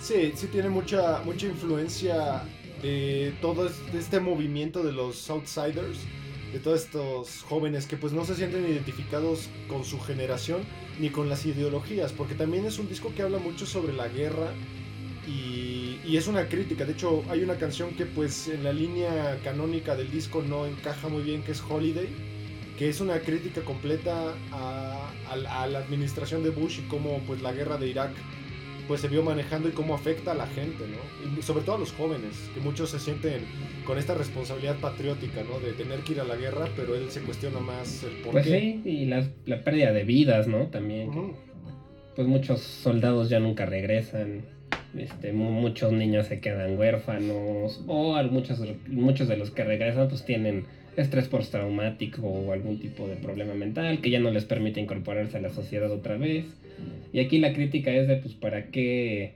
Sí, 0.00 0.32
sí 0.34 0.46
tiene 0.46 0.68
mucha, 0.68 1.20
mucha 1.25 1.46
influencia 1.46 2.42
de 2.82 3.32
todo 3.40 3.68
este 3.96 4.20
movimiento 4.20 4.82
de 4.82 4.92
los 4.92 5.28
outsiders, 5.30 5.98
de 6.52 6.60
todos 6.60 6.84
estos 6.84 7.42
jóvenes 7.42 7.87
que 7.87 7.96
pues 7.96 8.12
no 8.12 8.25
se 8.25 8.34
sienten 8.34 8.64
identificados 8.64 9.48
con 9.68 9.84
su 9.84 10.00
generación 10.00 10.62
ni 11.00 11.10
con 11.10 11.28
las 11.28 11.44
ideologías, 11.44 12.12
porque 12.12 12.34
también 12.34 12.64
es 12.64 12.78
un 12.78 12.88
disco 12.88 13.12
que 13.14 13.22
habla 13.22 13.38
mucho 13.38 13.66
sobre 13.66 13.92
la 13.92 14.08
guerra 14.08 14.52
y, 15.26 15.98
y 16.06 16.16
es 16.16 16.28
una 16.28 16.48
crítica. 16.48 16.84
De 16.84 16.92
hecho, 16.92 17.25
hay 17.28 17.42
una 17.42 17.56
canción 17.56 17.94
que 17.94 18.06
pues 18.06 18.48
en 18.48 18.64
la 18.64 18.72
línea 18.72 19.38
canónica 19.44 19.96
del 19.96 20.10
disco 20.10 20.42
no 20.42 20.66
encaja 20.66 21.08
muy 21.08 21.22
bien, 21.22 21.42
que 21.42 21.52
es 21.52 21.62
Holiday, 21.68 22.08
que 22.78 22.88
es 22.88 23.00
una 23.00 23.18
crítica 23.20 23.61
completa 23.62 24.35
a, 24.52 25.11
a 25.30 25.37
la- 25.37 25.62
a 25.62 25.66
la 25.66 25.78
administración 25.80 26.42
de 26.44 26.50
Bush 26.50 26.78
y 26.78 26.82
cómo 26.88 27.18
pues 27.26 27.42
la 27.42 27.52
guerra 27.52 27.76
de 27.76 27.88
Irak 27.88 28.11
pues 28.87 29.02
se 29.02 29.08
vio 29.08 29.23
manejando 29.23 29.68
y 29.68 29.73
cómo 29.73 29.94
afecta 29.94 30.32
a 30.32 30.35
la 30.35 30.47
gente, 30.47 30.85
¿no? 30.87 31.37
Y 31.38 31.42
sobre 31.42 31.62
todo 31.62 31.76
a 31.76 31.78
los 31.78 31.92
jóvenes, 31.92 32.49
que 32.54 32.61
muchos 32.61 32.88
se 32.90 32.99
sienten 32.99 33.42
con 33.85 33.99
esta 33.99 34.14
responsabilidad 34.14 34.76
patriótica, 34.76 35.42
¿no? 35.42 35.61
De 35.61 35.73
tener 35.75 35.99
que 36.00 36.12
ir 36.12 36.20
a 36.20 36.25
la 36.25 36.37
guerra, 36.37 36.68
pero 36.75 36.94
él 36.94 37.11
se 37.11 37.20
cuestiona 37.20 37.61
más 37.61 38.02
el 38.04 38.12
por 38.23 38.32
Pues 38.32 38.47
qué. 38.47 38.80
sí, 38.82 38.88
y 38.90 39.04
la, 39.04 39.28
la 39.44 39.62
pérdida 39.62 39.92
de 39.92 40.04
vidas, 40.04 40.47
¿no? 40.49 40.68
También. 40.68 41.11
Pues 42.16 42.26
muchos 42.26 42.61
soldados 42.61 43.28
ya 43.28 43.40
nunca 43.40 43.66
regresan. 43.66 44.47
Este, 44.97 45.35
mu- 45.35 45.50
muchos 45.52 45.92
niños 45.92 46.26
se 46.28 46.40
quedan 46.40 46.78
huérfanos. 46.78 47.82
O 47.87 48.23
muchos, 48.30 48.58
muchos 48.88 49.28
de 49.28 49.37
los 49.37 49.50
que 49.50 49.64
regresan 49.64 50.08
pues 50.08 50.25
tienen 50.25 50.64
estrés 51.02 51.28
postraumático 51.28 52.22
o 52.22 52.52
algún 52.52 52.78
tipo 52.78 53.06
de 53.06 53.16
problema 53.16 53.54
mental 53.54 54.00
que 54.00 54.10
ya 54.10 54.20
no 54.20 54.30
les 54.30 54.44
permite 54.44 54.80
incorporarse 54.80 55.36
a 55.36 55.40
la 55.40 55.50
sociedad 55.50 55.90
otra 55.90 56.16
vez. 56.16 56.46
Y 57.12 57.20
aquí 57.20 57.38
la 57.38 57.52
crítica 57.52 57.90
es 57.90 58.08
de 58.08 58.16
pues 58.16 58.34
para 58.34 58.66
qué 58.66 59.34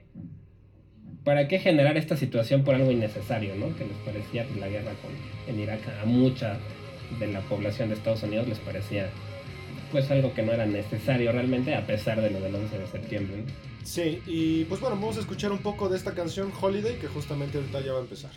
para 1.23 1.47
qué 1.47 1.59
generar 1.59 1.97
esta 1.97 2.17
situación 2.17 2.63
por 2.63 2.75
algo 2.75 2.91
innecesario, 2.91 3.55
¿no? 3.55 3.75
Que 3.77 3.85
les 3.85 3.97
parecía 4.05 4.43
pues, 4.43 4.59
la 4.59 4.67
guerra 4.67 4.91
con, 5.01 5.11
en 5.53 5.61
Irak 5.61 5.79
a 6.01 6.05
mucha 6.05 6.59
de 7.19 7.27
la 7.27 7.41
población 7.41 7.89
de 7.89 7.95
Estados 7.95 8.23
Unidos 8.23 8.47
les 8.47 8.59
parecía 8.59 9.09
pues 9.91 10.09
algo 10.09 10.33
que 10.33 10.41
no 10.41 10.51
era 10.51 10.65
necesario 10.65 11.31
realmente 11.31 11.75
a 11.75 11.85
pesar 11.85 12.19
de 12.19 12.31
lo 12.31 12.39
del 12.39 12.55
11 12.55 12.79
de 12.79 12.87
septiembre. 12.87 13.43
Sí, 13.83 14.21
y 14.25 14.63
pues 14.65 14.81
bueno, 14.81 14.95
vamos 14.95 15.17
a 15.17 15.19
escuchar 15.19 15.51
un 15.51 15.59
poco 15.59 15.89
de 15.89 15.97
esta 15.97 16.13
canción 16.13 16.51
Holiday, 16.59 16.97
que 16.97 17.07
justamente 17.07 17.57
ahorita 17.57 17.81
ya 17.81 17.91
va 17.91 17.99
a 17.99 18.01
empezar. 18.01 18.31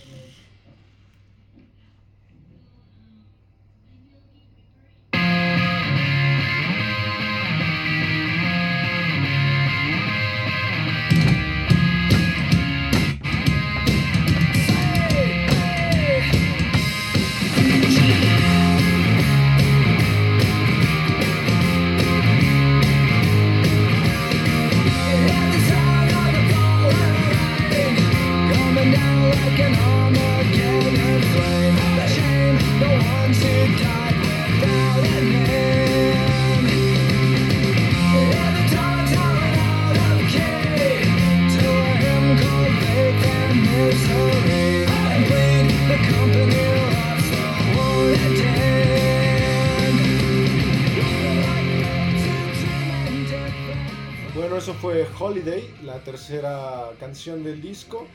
Tercera 56.07 56.93
canción 57.01 57.43
del 57.43 57.61
disco. 57.61 58.07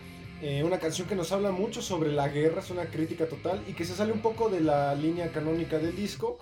Eh, 0.42 0.64
una 0.64 0.80
canción 0.80 1.08
que 1.08 1.16
nos 1.16 1.32
habla 1.32 1.52
mucho 1.52 1.82
sobre 1.82 2.12
la 2.12 2.30
guerra, 2.30 2.62
es 2.62 2.72
una 2.72 2.86
crítica 2.86 3.28
total 3.28 3.62
y 3.68 3.74
que 3.74 3.86
se 3.86 3.94
sale 3.94 4.12
un 4.12 4.22
poco 4.22 4.50
de 4.50 4.62
la 4.62 4.96
línea 4.96 5.32
canónica 5.32 5.78
del 5.78 5.96
disco. 5.96 6.40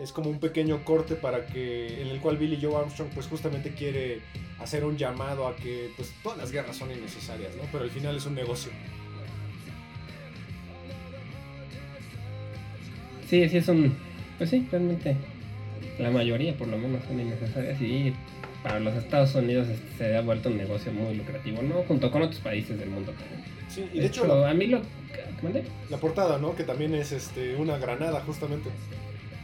Es 0.00 0.10
como 0.10 0.30
un 0.30 0.40
pequeño 0.40 0.84
corte 0.84 1.14
para 1.14 1.46
que 1.46 2.02
en 2.02 2.08
el 2.08 2.20
cual 2.20 2.38
Billy 2.38 2.58
Joe 2.60 2.74
Armstrong 2.74 3.10
pues 3.14 3.26
justamente 3.26 3.72
quiere 3.72 4.22
hacer 4.58 4.84
un 4.84 4.96
llamado 4.96 5.46
a 5.46 5.54
que 5.54 5.90
pues 5.96 6.12
todas 6.22 6.38
las 6.38 6.50
guerras 6.50 6.76
son 6.76 6.90
innecesarias, 6.90 7.54
¿no? 7.56 7.62
Pero 7.70 7.84
al 7.84 7.90
final 7.90 8.16
es 8.16 8.26
un 8.26 8.34
negocio. 8.34 8.72
Sí, 13.28 13.48
sí 13.48 13.58
es 13.58 13.68
un... 13.68 13.94
Pues 14.38 14.50
sí, 14.50 14.66
realmente 14.70 15.16
la 15.98 16.10
mayoría 16.10 16.56
por 16.56 16.68
lo 16.68 16.78
menos 16.78 17.04
son 17.04 17.20
innecesarias 17.20 17.80
y 17.80 18.14
para 18.66 18.80
los 18.80 18.96
Estados 18.96 19.32
Unidos 19.36 19.68
este, 19.68 19.96
se 19.96 20.16
ha 20.16 20.22
vuelto 20.22 20.48
un 20.48 20.56
negocio 20.56 20.90
muy 20.92 21.14
lucrativo, 21.14 21.62
¿no? 21.62 21.84
Junto 21.86 22.10
con 22.10 22.22
otros 22.22 22.40
países 22.40 22.76
del 22.76 22.90
mundo 22.90 23.12
también. 23.12 23.40
Sí, 23.68 23.84
y 23.94 24.00
de 24.00 24.06
hecho 24.06 24.26
la, 24.26 24.50
a 24.50 24.54
mí 24.54 24.66
lo... 24.66 24.80
¿Mande? 25.40 25.62
la 25.88 25.98
portada, 25.98 26.38
¿no? 26.38 26.56
Que 26.56 26.64
también 26.64 26.92
es 26.96 27.12
este 27.12 27.54
una 27.54 27.78
granada 27.78 28.20
justamente. 28.26 28.70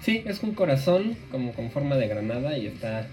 Sí, 0.02 0.24
es 0.26 0.42
un 0.42 0.54
corazón 0.54 1.16
como 1.30 1.52
con 1.52 1.70
forma 1.70 1.94
de 1.96 2.08
granada 2.08 2.58
y 2.58 2.66
está 2.66 3.06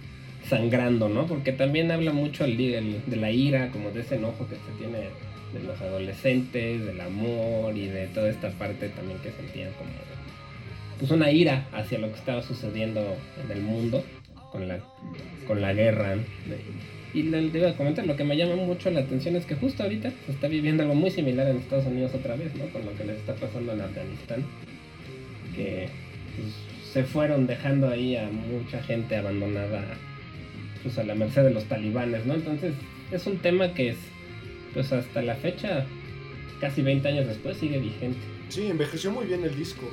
sangrando, 0.49 1.09
¿no? 1.09 1.27
Porque 1.27 1.51
también 1.51 1.91
habla 1.91 2.11
mucho 2.11 2.43
el, 2.45 2.59
el- 2.59 3.03
de 3.05 3.15
la 3.17 3.29
ira, 3.29 3.69
como 3.69 3.91
de 3.91 4.01
ese 4.01 4.15
enojo 4.15 4.47
que 4.47 4.55
se 4.55 4.77
tiene 4.79 5.09
de 5.53 5.63
los 5.67 5.79
adolescentes, 5.79 6.85
del 6.85 7.01
amor 7.01 7.77
y 7.77 7.85
de 7.87 8.07
toda 8.07 8.29
esta 8.29 8.49
parte 8.49 8.89
también 8.89 9.19
que 9.19 9.31
sentían 9.31 9.71
como 9.73 9.91
pues 10.97 11.11
una 11.11 11.31
ira 11.31 11.67
hacia 11.71 11.99
lo 11.99 12.07
que 12.11 12.17
estaba 12.19 12.41
sucediendo 12.41 12.99
en 13.45 13.51
el 13.51 13.61
mundo 13.61 14.03
con 14.51 14.68
la, 14.68 14.79
con 15.48 15.62
la 15.62 15.74
guerra. 15.74 16.15
Y 17.13 17.24
le, 17.24 17.41
le 17.41 17.58
iba 17.60 17.70
a 17.70 17.75
comentar, 17.75 18.06
lo 18.06 18.15
que 18.15 18.24
me 18.24 18.38
llama 18.38 18.56
mucho 18.56 18.91
la 18.91 19.00
atención 19.00 19.36
es 19.36 19.46
que 19.46 19.56
justo 19.56 19.84
ahorita 19.84 20.12
se 20.25 20.32
está 20.32 20.48
viviendo 20.48 20.84
algo 20.84 20.96
muy 20.96 21.10
similar 21.12 21.48
en 21.50 21.58
Estados 21.58 21.86
Unidos 21.88 22.12
otra 22.13 22.36
vez, 22.36 22.53
¿no? 22.56 22.65
Con 22.68 22.86
lo 22.86 22.94
que 22.96 23.03
les 23.06 23.18
está 23.18 23.34
pasando 23.36 23.74
en 23.74 23.82
Afganistán. 23.82 24.46
Que 25.56 25.89
pues, 26.36 26.53
se 26.94 27.03
fueron 27.03 27.48
dejando 27.48 27.89
ahí 27.89 28.15
a 28.15 28.29
mucha 28.29 28.82
gente 28.84 29.15
abandonada 29.15 29.84
pues 30.84 30.98
a 30.98 31.03
la 31.03 31.13
merced 31.15 31.44
de 31.44 31.51
los 31.51 31.65
talibanes, 31.65 32.25
¿no? 32.25 32.36
Entonces 32.36 32.74
es 33.12 33.25
un 33.27 33.38
tema 33.39 33.74
que 33.74 33.89
es 33.89 33.98
pues 34.74 34.91
hasta 34.94 35.22
la 35.24 35.36
fecha, 35.36 35.86
casi 36.62 36.82
20 36.84 37.08
años 37.08 37.27
después, 37.27 37.58
sigue 37.58 37.79
vigente. 37.79 38.20
Sí, 38.50 38.68
envejeció 38.68 39.12
muy 39.12 39.25
bien 39.25 39.44
el 39.44 39.56
disco. 39.56 39.89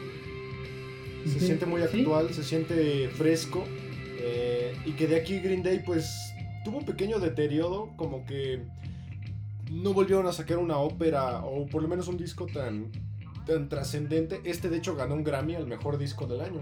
Se 1.27 1.41
siente 1.41 1.67
muy 1.67 1.81
Sí. 1.91 2.01
actual, 2.01 2.33
se 2.33 2.45
siente 2.45 3.09
fresco. 3.09 3.65
Y 4.85 4.93
que 4.93 5.07
de 5.07 5.17
aquí 5.17 5.41
Green 5.41 5.63
Day 5.63 5.83
pues 5.85 6.33
tuvo 6.65 6.79
un 6.79 6.85
pequeño 6.85 7.19
deterioro, 7.19 7.93
como 7.97 8.25
que 8.25 8.61
no 9.71 9.93
volvieron 9.93 10.27
a 10.27 10.33
sacar 10.33 10.59
una 10.59 10.79
ópera 10.79 11.41
o 11.45 11.67
por 11.67 11.83
lo 11.83 11.89
menos 11.89 12.09
un 12.09 12.17
disco 12.17 12.47
tan, 12.47 12.91
tan 13.47 13.69
trascendente. 13.69 14.41
Este 14.45 14.69
de 14.69 14.79
hecho 14.79 14.95
ganó 14.97 15.15
un 15.15 15.25
Grammy 15.25 15.55
al 15.55 15.67
mejor 15.67 15.99
disco 15.99 16.27
del 16.27 16.41
año. 16.41 16.61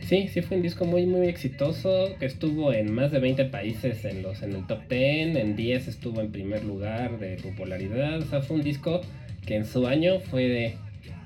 Sí, 0.00 0.28
sí 0.28 0.42
fue 0.42 0.56
un 0.56 0.62
disco 0.62 0.86
muy 0.86 1.06
muy 1.06 1.28
exitoso, 1.28 2.16
que 2.18 2.26
estuvo 2.26 2.72
en 2.72 2.92
más 2.92 3.12
de 3.12 3.20
20 3.20 3.44
países 3.44 4.04
en 4.04 4.22
los 4.22 4.42
en 4.42 4.54
el 4.54 4.66
top 4.66 4.88
10, 4.88 5.36
en 5.36 5.54
10 5.54 5.88
estuvo 5.88 6.20
en 6.20 6.32
primer 6.32 6.64
lugar 6.64 7.18
de 7.18 7.36
popularidad, 7.36 8.18
o 8.18 8.24
sea, 8.24 8.42
fue 8.42 8.56
un 8.56 8.62
disco 8.62 9.02
que 9.46 9.56
en 9.56 9.64
su 9.64 9.86
año 9.86 10.18
fue 10.18 10.48
de 10.48 10.76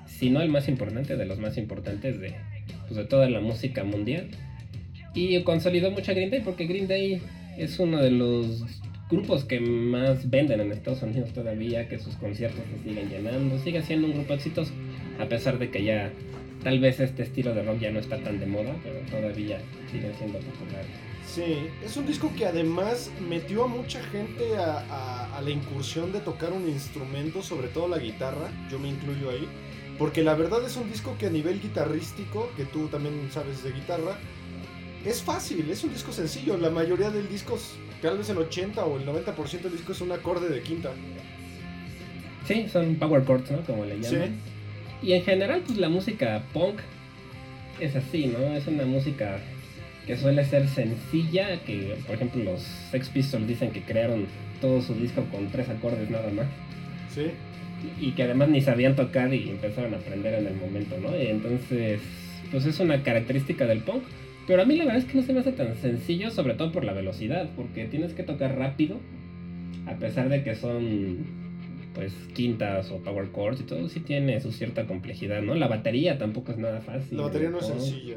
si 0.06 0.28
no 0.28 0.42
el 0.42 0.48
más 0.48 0.68
importante, 0.68 1.16
de 1.16 1.24
los 1.24 1.38
más 1.38 1.56
importantes 1.56 2.20
de 2.20 2.34
pues, 2.94 3.04
de 3.04 3.04
toda 3.10 3.28
la 3.28 3.40
música 3.40 3.84
mundial. 3.84 4.28
Y 5.14 5.40
consolidó 5.42 5.90
mucho 5.90 6.10
a 6.10 6.14
Green 6.14 6.30
Day 6.30 6.40
porque 6.44 6.66
Green 6.66 6.88
Day 6.88 7.20
es 7.56 7.78
uno 7.78 7.98
de 7.98 8.10
los 8.10 8.64
grupos 9.10 9.44
que 9.44 9.60
más 9.60 10.28
venden 10.28 10.60
en 10.60 10.72
Estados 10.72 11.02
Unidos 11.02 11.32
todavía, 11.32 11.88
que 11.88 11.98
sus 11.98 12.16
conciertos 12.16 12.60
se 12.76 12.88
siguen 12.88 13.08
llenando, 13.10 13.58
sigue 13.60 13.82
siendo 13.82 14.08
un 14.08 14.14
grupo 14.14 14.34
exitoso, 14.34 14.72
a 15.20 15.26
pesar 15.26 15.58
de 15.58 15.70
que 15.70 15.84
ya 15.84 16.10
tal 16.64 16.80
vez 16.80 16.98
este 16.98 17.22
estilo 17.22 17.54
de 17.54 17.62
rock 17.62 17.78
ya 17.80 17.90
no 17.92 18.00
está 18.00 18.18
tan 18.18 18.40
de 18.40 18.46
moda, 18.46 18.74
pero 18.82 18.96
todavía 19.10 19.58
siguen 19.92 20.12
siendo 20.18 20.38
populares. 20.40 20.86
Sí, 21.26 21.44
es 21.84 21.96
un 21.96 22.06
disco 22.06 22.32
que 22.36 22.46
además 22.46 23.10
metió 23.28 23.64
a 23.64 23.66
mucha 23.68 24.02
gente 24.04 24.56
a, 24.56 24.78
a- 24.90 25.38
a 25.38 25.42
la 25.42 25.50
incursión 25.50 26.12
de 26.12 26.20
tocar 26.20 26.52
un 26.52 26.68
instrumento, 26.68 27.42
sobre 27.42 27.68
todo 27.68 27.86
la 27.88 27.98
guitarra, 27.98 28.50
yo 28.70 28.78
me 28.78 28.88
incluyo 28.88 29.30
ahí, 29.30 29.46
porque 29.98 30.22
la 30.22 30.34
verdad 30.34 30.64
es 30.64 30.76
un 30.76 30.90
disco 30.90 31.16
que 31.18 31.26
a 31.26 31.30
nivel 31.30 31.60
guitarrístico, 31.60 32.50
que 32.56 32.64
tú 32.64 32.88
también 32.88 33.28
sabes 33.30 33.62
de 33.62 33.72
guitarra, 33.72 34.18
es 35.04 35.22
fácil, 35.22 35.68
es 35.70 35.84
un 35.84 35.92
disco 35.92 36.12
sencillo, 36.12 36.56
la 36.56 36.70
mayoría 36.70 37.10
del 37.10 37.28
disco, 37.28 37.58
tal 38.00 38.18
vez 38.18 38.28
el 38.30 38.38
80 38.38 38.84
o 38.84 38.98
el 38.98 39.06
90% 39.06 39.60
del 39.62 39.72
disco 39.72 39.92
es 39.92 40.00
un 40.00 40.12
acorde 40.12 40.48
de 40.48 40.62
quinta. 40.62 40.90
Sí, 42.46 42.66
son 42.70 42.96
power 42.96 43.24
chords, 43.24 43.50
¿no? 43.50 43.60
Como 43.62 43.84
le 43.84 44.02
Sí. 44.02 44.14
llaman. 44.14 44.36
Y 45.02 45.12
en 45.12 45.22
general, 45.22 45.62
pues 45.66 45.78
la 45.78 45.88
música 45.88 46.42
punk 46.52 46.78
es 47.80 47.94
así, 47.96 48.26
¿no? 48.26 48.38
Es 48.54 48.66
una 48.66 48.84
música 48.84 49.38
que 50.06 50.16
suele 50.16 50.44
ser 50.44 50.68
sencilla, 50.68 51.60
que 51.64 51.96
por 52.06 52.16
ejemplo 52.16 52.42
los 52.44 52.60
Sex 52.90 53.08
Pistols 53.08 53.46
dicen 53.46 53.70
que 53.70 53.82
crearon 53.82 54.26
todo 54.60 54.80
su 54.82 54.94
disco 54.94 55.24
con 55.30 55.48
tres 55.50 55.68
acordes 55.70 56.10
nada 56.10 56.30
más. 56.30 56.46
Sí, 57.14 57.30
y 58.00 58.12
que 58.12 58.22
además 58.24 58.48
ni 58.48 58.60
sabían 58.60 58.96
tocar 58.96 59.32
y 59.32 59.50
empezaron 59.50 59.94
a 59.94 59.98
aprender 59.98 60.34
en 60.34 60.46
el 60.46 60.56
momento, 60.56 60.96
¿no? 61.00 61.14
Entonces, 61.14 62.00
pues 62.50 62.66
es 62.66 62.78
una 62.80 63.02
característica 63.02 63.66
del 63.66 63.80
punk. 63.80 64.02
Pero 64.46 64.60
a 64.62 64.64
mí 64.66 64.76
la 64.76 64.84
verdad 64.84 65.00
es 65.00 65.06
que 65.06 65.16
no 65.16 65.22
se 65.22 65.32
me 65.32 65.40
hace 65.40 65.52
tan 65.52 65.74
sencillo, 65.76 66.30
sobre 66.30 66.54
todo 66.54 66.70
por 66.70 66.84
la 66.84 66.92
velocidad, 66.92 67.48
porque 67.56 67.86
tienes 67.86 68.12
que 68.12 68.22
tocar 68.24 68.58
rápido, 68.58 68.98
a 69.86 69.94
pesar 69.94 70.28
de 70.28 70.42
que 70.42 70.54
son 70.54 71.44
pues 71.94 72.12
quintas 72.34 72.90
o 72.90 72.98
power 72.98 73.30
chords 73.32 73.60
y 73.60 73.64
todo, 73.64 73.88
sí 73.88 74.00
tiene 74.00 74.40
su 74.40 74.50
cierta 74.50 74.84
complejidad, 74.84 75.42
¿no? 75.42 75.54
La 75.54 75.68
batería 75.68 76.18
tampoco 76.18 76.50
es 76.52 76.58
nada 76.58 76.80
fácil. 76.80 77.16
la 77.16 77.24
batería 77.24 77.50
no 77.50 77.58
es 77.60 77.66
sencilla. 77.66 78.16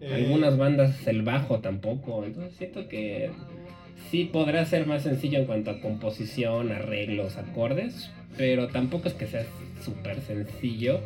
Eh, 0.00 0.12
Algunas 0.12 0.58
bandas 0.58 1.06
el 1.06 1.22
bajo 1.22 1.60
tampoco, 1.60 2.24
entonces 2.24 2.54
siento 2.58 2.88
que 2.88 3.30
sí 4.10 4.24
podrá 4.24 4.64
ser 4.66 4.86
más 4.86 5.04
sencillo 5.04 5.38
en 5.38 5.44
cuanto 5.46 5.70
a 5.70 5.80
composición, 5.80 6.72
arreglos, 6.72 7.36
acordes, 7.36 8.10
pero 8.36 8.68
tampoco 8.68 9.08
es 9.08 9.14
que 9.14 9.26
sea 9.26 9.44
súper 9.84 10.20
sencillo. 10.22 11.00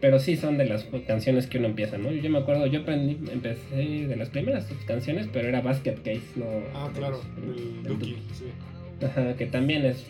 Pero 0.00 0.18
sí 0.18 0.36
son 0.36 0.58
de 0.58 0.64
las 0.66 0.84
canciones 1.06 1.46
que 1.46 1.58
uno 1.58 1.68
empieza, 1.68 1.96
¿no? 1.96 2.10
Yo 2.10 2.28
me 2.28 2.38
acuerdo, 2.38 2.66
yo 2.66 2.80
aprendí, 2.80 3.18
empecé 3.30 3.76
de 3.76 4.16
las 4.16 4.30
primeras 4.30 4.66
canciones, 4.84 5.28
pero 5.32 5.46
era 5.46 5.60
Basket 5.60 5.94
Case, 6.02 6.22
¿no? 6.34 6.44
Ah, 6.74 6.90
claro, 6.92 7.20
El- 7.86 7.98
sí. 8.00 8.16
Ajá, 9.04 9.36
que 9.36 9.46
también 9.46 9.84
es 9.84 10.04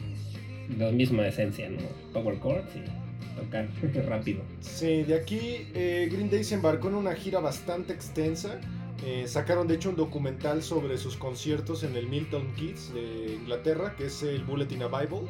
la 0.78 0.90
misma 0.92 1.26
esencia, 1.26 1.68
¿no? 1.68 1.76
Power 2.14 2.40
chords 2.40 2.70
y 2.74 3.38
tocar 3.38 3.68
rápido. 4.08 4.40
Sí, 4.60 5.02
de 5.02 5.14
aquí 5.14 5.66
eh, 5.74 6.08
Green 6.10 6.30
Day 6.30 6.42
se 6.44 6.54
embarcó 6.54 6.88
en 6.88 6.94
una 6.94 7.12
gira 7.14 7.40
bastante 7.40 7.92
extensa. 7.92 8.58
Eh, 9.04 9.24
sacaron 9.26 9.66
de 9.68 9.74
hecho 9.74 9.90
un 9.90 9.96
documental 9.96 10.62
sobre 10.62 10.96
sus 10.96 11.16
conciertos 11.16 11.82
en 11.84 11.96
el 11.96 12.06
Milton 12.06 12.46
Keys 12.56 12.94
de 12.94 13.34
Inglaterra, 13.34 13.94
que 13.98 14.06
es 14.06 14.22
el 14.22 14.42
Bulletin 14.44 14.82
a 14.84 14.86
Bible, 14.88 15.28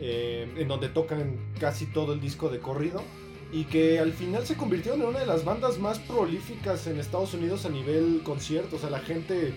eh, 0.00 0.48
en 0.56 0.68
donde 0.68 0.88
tocan 0.88 1.36
casi 1.58 1.86
todo 1.86 2.12
el 2.12 2.20
disco 2.20 2.48
de 2.48 2.58
corrido. 2.58 3.02
Y 3.50 3.64
que 3.64 3.98
al 3.98 4.12
final 4.12 4.46
se 4.46 4.56
convirtieron 4.56 5.00
en 5.00 5.08
una 5.08 5.20
de 5.20 5.26
las 5.26 5.42
bandas 5.44 5.78
más 5.78 5.98
prolíficas 5.98 6.86
en 6.86 6.98
Estados 7.00 7.32
Unidos 7.32 7.64
a 7.64 7.70
nivel 7.70 8.20
concierto. 8.22 8.76
O 8.76 8.78
sea, 8.78 8.90
la 8.90 8.98
gente 9.00 9.54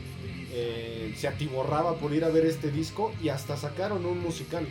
eh, 0.54 1.13
se 1.17 1.27
atiborraba 1.27 1.95
por 1.97 2.13
ir 2.13 2.23
a 2.23 2.30
ver 2.30 2.45
este 2.45 2.71
disco 2.71 3.13
y 3.21 3.27
hasta 3.27 3.58
sacaron 3.58 4.06
un 4.06 4.21
musical. 4.21 4.65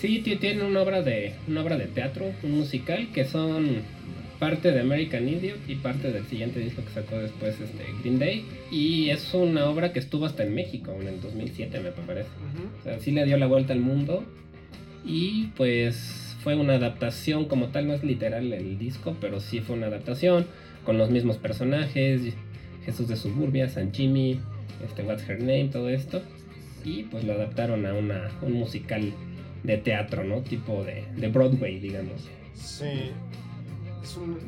Sí, 0.00 0.20
ti- 0.20 0.36
tiene 0.36 0.62
una 0.62 0.82
obra 0.82 1.02
de 1.02 1.34
una 1.48 1.62
obra 1.62 1.76
de 1.76 1.86
teatro, 1.86 2.32
un 2.44 2.52
musical 2.52 3.10
que 3.12 3.24
son 3.24 3.82
parte 4.38 4.72
de 4.72 4.80
American 4.80 5.28
Idiot 5.28 5.58
y 5.68 5.76
parte 5.76 6.12
del 6.12 6.24
siguiente 6.26 6.60
disco 6.60 6.82
que 6.84 6.90
sacó 6.92 7.18
después 7.18 7.60
este 7.60 7.84
Green 8.02 8.18
Day 8.18 8.44
y 8.70 9.10
es 9.10 9.34
una 9.34 9.66
obra 9.66 9.92
que 9.92 9.98
estuvo 9.98 10.26
hasta 10.26 10.44
en 10.44 10.54
México 10.54 10.96
en 11.00 11.08
el 11.08 11.20
2007 11.20 11.80
me 11.80 11.90
parece. 11.90 12.30
O 12.80 12.84
sea, 12.84 13.00
sí 13.00 13.10
le 13.10 13.24
dio 13.24 13.36
la 13.36 13.46
vuelta 13.46 13.72
al 13.72 13.80
mundo 13.80 14.24
y 15.04 15.46
pues 15.56 16.36
fue 16.42 16.54
una 16.54 16.74
adaptación 16.74 17.46
como 17.46 17.68
tal, 17.68 17.88
no 17.88 17.94
es 17.94 18.04
literal 18.04 18.52
el 18.52 18.78
disco, 18.78 19.16
pero 19.20 19.40
sí 19.40 19.60
fue 19.60 19.76
una 19.76 19.86
adaptación 19.86 20.46
con 20.84 20.98
los 20.98 21.10
mismos 21.10 21.36
personajes, 21.36 22.34
Jesús 22.84 23.08
de 23.08 23.16
Suburbia, 23.16 23.68
San 23.68 23.92
Jimmy, 23.92 24.40
este 24.86 25.02
What's 25.02 25.28
Her 25.28 25.40
Name, 25.40 25.68
todo 25.72 25.88
esto 25.88 26.22
y 26.84 27.04
pues 27.04 27.24
lo 27.24 27.34
adaptaron 27.34 27.86
a 27.86 27.94
una, 27.94 28.30
un 28.42 28.52
musical 28.52 29.12
de 29.62 29.76
teatro, 29.78 30.24
¿no? 30.24 30.40
Tipo 30.42 30.84
de, 30.84 31.04
de 31.16 31.28
Broadway, 31.28 31.78
digamos. 31.78 32.28
Sí. 32.54 33.10
Es 34.08 34.16
un, 34.16 34.38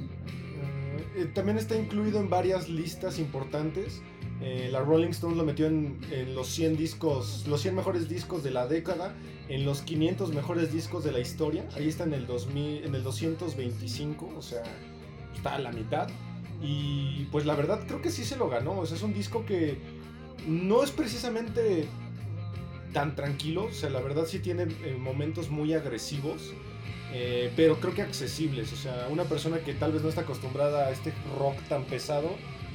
eh, 1.16 1.30
también 1.34 1.58
está 1.58 1.76
incluido 1.76 2.18
en 2.20 2.30
varias 2.30 2.68
listas 2.68 3.18
importantes. 3.18 4.00
Eh, 4.40 4.70
la 4.72 4.80
Rolling 4.80 5.10
Stone 5.10 5.36
lo 5.36 5.44
metió 5.44 5.66
en, 5.66 5.98
los 6.34 6.48
100 6.48 6.78
discos, 6.78 7.44
los 7.46 7.60
100 7.60 7.74
mejores 7.74 8.08
discos 8.08 8.42
de 8.42 8.50
la 8.50 8.66
década, 8.66 9.14
en 9.48 9.66
los 9.66 9.82
500 9.82 10.32
mejores 10.32 10.72
discos 10.72 11.04
de 11.04 11.12
la 11.12 11.20
historia. 11.20 11.68
Ahí 11.74 11.88
está 11.88 12.04
en 12.04 12.14
el 12.14 12.26
2000, 12.26 12.84
en 12.84 12.94
el 12.94 13.02
225, 13.02 14.32
o 14.34 14.40
sea, 14.40 14.62
está 15.34 15.56
a 15.56 15.58
la 15.58 15.72
mitad. 15.72 16.08
Y 16.62 17.26
pues 17.32 17.44
la 17.44 17.54
verdad 17.54 17.80
creo 17.86 18.00
que 18.00 18.10
sí 18.10 18.24
se 18.24 18.36
lo 18.36 18.48
ganó. 18.48 18.82
Es 18.82 19.02
un 19.02 19.12
disco 19.12 19.44
que 19.44 19.78
no 20.46 20.82
es 20.82 20.90
precisamente 20.90 21.86
tan 22.94 23.14
tranquilo. 23.14 23.64
O 23.64 23.72
sea, 23.72 23.90
la 23.90 24.00
verdad 24.00 24.24
sí 24.26 24.38
tiene 24.38 24.62
eh, 24.84 24.96
momentos 24.98 25.50
muy 25.50 25.74
agresivos. 25.74 26.54
Eh, 27.12 27.52
pero 27.56 27.80
creo 27.80 27.94
que 27.94 28.02
accesibles. 28.02 28.72
O 28.72 28.76
sea, 28.76 29.08
una 29.10 29.24
persona 29.24 29.58
que 29.58 29.74
tal 29.74 29.92
vez 29.92 30.02
no 30.02 30.08
está 30.08 30.22
acostumbrada 30.22 30.86
a 30.86 30.90
este 30.90 31.12
rock 31.38 31.56
tan 31.68 31.84
pesado, 31.84 32.30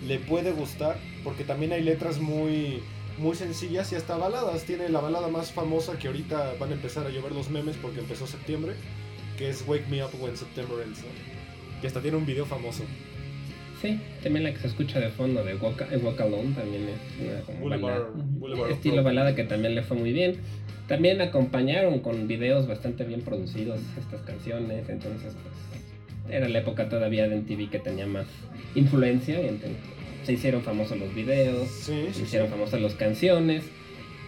le 0.06 0.19
puede 0.19 0.52
gustar. 0.52 0.98
Porque 1.24 1.43
también 1.43 1.74
hay 1.74 1.82
letras 1.82 2.19
muy, 2.19 2.82
muy 3.17 3.36
sencillas 3.36 3.91
y 3.91 3.95
hasta 3.95 4.17
baladas. 4.17 4.63
Tiene 4.63 4.89
la 4.89 5.02
balada 5.02 5.28
más 5.28 5.52
famosa 5.52 5.98
que 5.98 6.08
ahorita 6.08 6.56
van 6.60 6.71
a 6.71 6.74
empezar 6.74 7.06
a 7.08 7.10
llover 7.10 7.32
los 7.32 7.50
memes 7.50 7.78
porque 7.78 8.00
empezó 8.00 8.28
septiembre. 8.28 8.76
Que 9.38 9.50
es 9.50 9.63
Wake 9.67 9.88
Me 9.89 10.04
Up 10.04 10.12
When 10.19 10.38
September 10.38 10.82
Ends. 10.82 11.00
¿no? 11.00 11.08
Y 11.84 11.88
hasta 11.88 12.02
tiene 12.02 12.17
un 12.17 12.26
video 12.26 12.45
famoso. 12.45 12.84
Sí, 13.86 14.00
también 14.24 14.43
la 14.43 14.52
que 14.54 14.60
se 14.60 14.67
escucha 14.67 15.00
de 15.00 15.10
fondo 15.10 15.43
de 15.43 15.56
Walk, 15.56 15.82
eh, 15.91 15.98
Walk 15.98 16.19
Alone 16.21 16.54
también 16.56 16.84
es 16.89 17.28
una 17.28 17.39
como 17.41 17.60
Boulevard- 17.60 17.82
balada. 17.82 18.10
Boulevard 18.39 18.71
estilo 18.71 19.04
balada 19.04 19.36
que 19.36 19.43
también 19.43 19.76
le 19.76 19.84
fue 19.84 19.98
muy 19.98 20.12
bien. 20.12 20.38
También 20.88 21.21
acompañaron 21.21 22.00
con 22.00 22.28
videos 22.28 22.67
bastante 22.67 23.04
bien 23.04 23.21
producidos 23.21 23.80
estas 24.00 24.21
canciones, 24.21 24.88
entonces 24.89 25.34
pues 25.41 26.34
era 26.36 26.48
la 26.50 26.60
época 26.60 26.89
todavía 26.89 27.28
de 27.28 27.36
MTV 27.38 27.69
que 27.69 27.80
tenía 27.80 28.08
más 28.08 28.26
influencia 28.76 29.41
y 29.41 29.48
entonces 29.48 29.78
se 30.24 30.34
hicieron 30.34 30.62
famosos 30.63 30.98
los 30.98 31.13
videos, 31.13 31.67
Sí, 31.69 32.08
se 32.12 32.24
hicieron 32.24 32.48
sí. 32.48 32.54
famosas 32.54 32.82
las 32.82 32.93
canciones. 32.95 33.63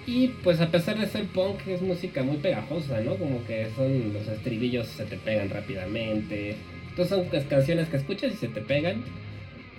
Y 0.06 0.30
pues 0.44 0.62
a 0.62 0.72
pesar 0.72 0.98
de 1.00 1.06
ser 1.08 1.26
punk 1.26 1.68
es 1.68 1.82
música 1.82 2.24
muy 2.24 2.38
pegajosa, 2.38 3.02
¿no? 3.02 3.16
Como 3.16 3.44
que 3.46 3.68
son 3.76 4.14
los 4.14 4.28
estribillos 4.28 4.88
se 4.88 5.04
te 5.06 5.18
pegan 5.18 5.50
rápidamente. 5.50 6.56
Entonces 6.90 7.16
son 7.18 7.26
pues, 7.30 7.44
canciones 7.46 7.90
que 7.90 7.98
escuchas 7.98 8.32
y 8.34 8.38
se 8.38 8.48
te 8.48 8.62
pegan. 8.62 9.04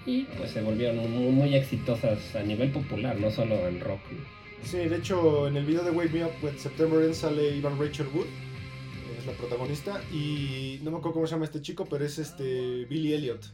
Y 0.09 0.23
pues 0.39 0.53
se 0.53 0.63
volvieron 0.63 0.97
muy, 1.13 1.31
muy 1.31 1.55
exitosas 1.55 2.35
a 2.35 2.43
nivel 2.43 2.71
popular, 2.71 3.21
no 3.21 3.31
solo 3.31 3.69
en 3.69 3.79
rock. 3.79 4.01
Sí, 4.65 4.79
de 4.79 4.97
hecho, 4.97 5.47
en 5.47 5.59
el 5.59 5.67
video 5.67 5.85
de 5.85 5.91
Wake 5.91 6.15
Me 6.15 6.25
Up 6.25 6.31
When 6.41 6.59
September 6.59 7.05
Ends 7.05 7.19
sale 7.19 7.55
Ivan 7.55 7.79
Rachel 7.79 8.07
Wood, 8.15 8.25
es 9.19 9.27
la 9.27 9.33
protagonista, 9.33 10.01
y 10.11 10.81
no 10.83 10.93
me 10.93 10.97
acuerdo 10.97 11.13
cómo 11.13 11.27
se 11.27 11.33
llama 11.33 11.45
este 11.45 11.61
chico, 11.61 11.85
pero 11.85 12.07
es 12.07 12.19
este 12.19 12.87
Billy 12.87 13.13
Elliot. 13.13 13.45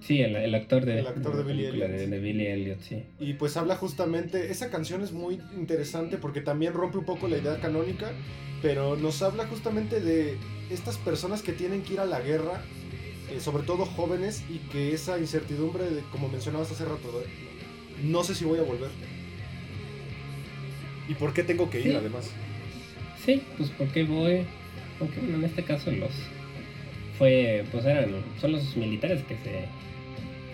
Sí, 0.00 0.20
el, 0.20 0.36
el 0.36 0.54
actor 0.54 0.84
de, 0.84 1.00
El 1.00 1.06
actor 1.08 1.36
de 1.36 1.42
Billy 1.42 1.66
Elliot. 1.66 1.88
De, 1.90 2.06
de 2.06 2.18
Billy 2.20 2.46
Elliot, 2.46 2.80
sí. 2.80 3.02
Y 3.18 3.32
pues 3.34 3.56
habla 3.56 3.74
justamente, 3.74 4.52
esa 4.52 4.70
canción 4.70 5.02
es 5.02 5.10
muy 5.10 5.40
interesante 5.56 6.16
porque 6.16 6.42
también 6.42 6.74
rompe 6.74 6.98
un 6.98 7.04
poco 7.04 7.26
la 7.26 7.38
idea 7.38 7.58
canónica, 7.58 8.12
pero 8.62 8.96
nos 8.96 9.20
habla 9.22 9.48
justamente 9.48 10.00
de 10.00 10.36
estas 10.70 10.96
personas 10.96 11.42
que 11.42 11.52
tienen 11.52 11.82
que 11.82 11.94
ir 11.94 12.00
a 12.00 12.04
la 12.04 12.20
guerra, 12.20 12.62
eh, 13.36 13.40
sobre 13.40 13.62
todo 13.64 13.84
jóvenes, 13.86 14.44
y 14.50 14.58
que 14.70 14.92
esa 14.94 15.18
incertidumbre, 15.18 15.84
de, 15.84 16.02
como 16.10 16.28
mencionabas 16.28 16.70
hace 16.70 16.84
rato, 16.84 17.22
no 18.02 18.24
sé 18.24 18.34
si 18.34 18.44
voy 18.44 18.58
a 18.58 18.62
volver. 18.62 18.90
¿Y 21.08 21.14
por 21.14 21.32
qué 21.32 21.42
tengo 21.42 21.68
que 21.70 21.78
ir 21.80 21.86
Sí. 21.90 21.94
además? 21.94 22.30
Sí, 23.24 23.42
pues 23.56 23.70
porque 23.70 24.04
voy. 24.04 24.44
Porque 24.98 25.18
bueno, 25.20 25.36
en 25.38 25.44
este 25.44 25.62
caso 25.64 25.90
los 25.90 26.10
fue, 27.18 27.64
pues 27.72 27.84
eran, 27.84 28.10
son 28.40 28.52
los 28.52 28.76
militares 28.76 29.22
que 29.24 29.34
se, 29.36 29.66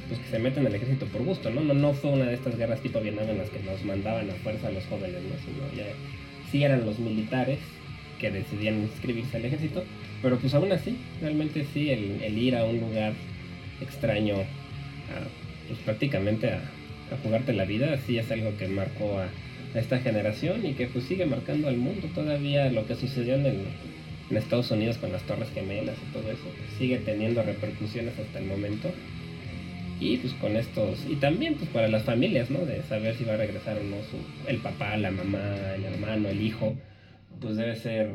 pues 0.09 0.21
que 0.21 0.29
se 0.31 0.39
meten 0.39 0.67
al 0.67 0.75
ejército 0.75 1.07
por 1.07 1.23
gusto, 1.23 1.51
¿no? 1.51 1.61
No, 1.61 1.75
no 1.75 1.93
fue 1.93 2.11
una 2.11 2.25
de 2.27 2.35
estas 2.35 2.57
guerras 2.57 2.81
tipo 2.81 3.01
Vietnam 3.01 3.29
en 3.29 3.39
las 3.39 3.51
que 3.51 3.61
nos 3.61 3.85
mandaban 3.85 4.31
a 4.31 4.35
fuerza 4.35 4.69
a 4.69 4.71
los 4.71 4.85
jóvenes, 4.87 5.23
¿no? 5.23 5.37
Sino 5.45 5.77
ya, 5.77 5.91
sí 6.51 6.63
eran 6.65 6.85
los 6.87 6.99
militares 6.99 7.59
que 8.19 8.31
decidían 8.31 8.81
inscribirse 8.83 9.37
al 9.37 9.45
ejército, 9.45 9.85
pero 10.23 10.39
pues 10.39 10.55
aún 10.55 10.73
así, 10.73 10.97
realmente 11.21 11.65
sí, 11.73 11.91
el, 11.91 12.23
el 12.23 12.39
ir 12.39 12.57
a 12.57 12.65
un 12.65 12.81
lugar 12.81 13.13
extraño, 13.81 14.35
a, 14.37 15.67
pues 15.69 15.79
prácticamente 15.85 16.51
a, 16.51 16.57
a 16.57 17.17
jugarte 17.23 17.53
la 17.53 17.65
vida, 17.65 17.97
sí 18.07 18.19
es 18.19 18.31
algo 18.31 18.57
que 18.57 18.69
marcó 18.69 19.19
a, 19.19 19.29
esta 19.75 19.99
generación 19.99 20.65
y 20.65 20.73
que 20.73 20.87
pues 20.87 21.05
sigue 21.05 21.27
marcando 21.27 21.69
al 21.69 21.77
mundo 21.77 22.09
todavía 22.15 22.71
lo 22.71 22.87
que 22.87 22.95
sucedió 22.95 23.35
en, 23.35 23.47
el, 23.47 23.59
en 24.31 24.37
Estados 24.37 24.71
Unidos 24.71 24.97
con 24.99 25.13
las 25.13 25.23
Torres 25.23 25.51
Gemelas 25.55 25.97
y 26.09 26.13
todo 26.13 26.31
eso, 26.31 26.45
pues, 26.45 26.79
sigue 26.79 26.99
teniendo 26.99 27.43
repercusiones 27.43 28.19
hasta 28.19 28.39
el 28.39 28.47
momento. 28.47 28.91
Y 30.01 30.19
pues 30.19 30.33
con 30.35 30.57
estos, 30.57 31.05
y 31.09 31.17
también 31.17 31.57
pues 31.57 31.69
para 31.71 31.89
las 31.89 32.05
familias, 32.05 32.51
¿no? 32.51 32.61
De 32.61 32.83
saber 32.85 33.17
si 33.17 33.25
va 33.25 33.35
a 33.35 33.37
regresar 33.37 33.79
o 33.79 33.83
no 33.83 33.97
su, 33.97 34.49
el 34.49 34.59
papá, 34.59 34.97
la 34.97 35.11
mamá, 35.11 35.41
el 35.75 35.85
hermano, 35.85 36.29
el 36.29 36.41
hijo, 36.41 36.77
pues 37.41 37.57
debe 37.57 37.75
ser 37.75 38.11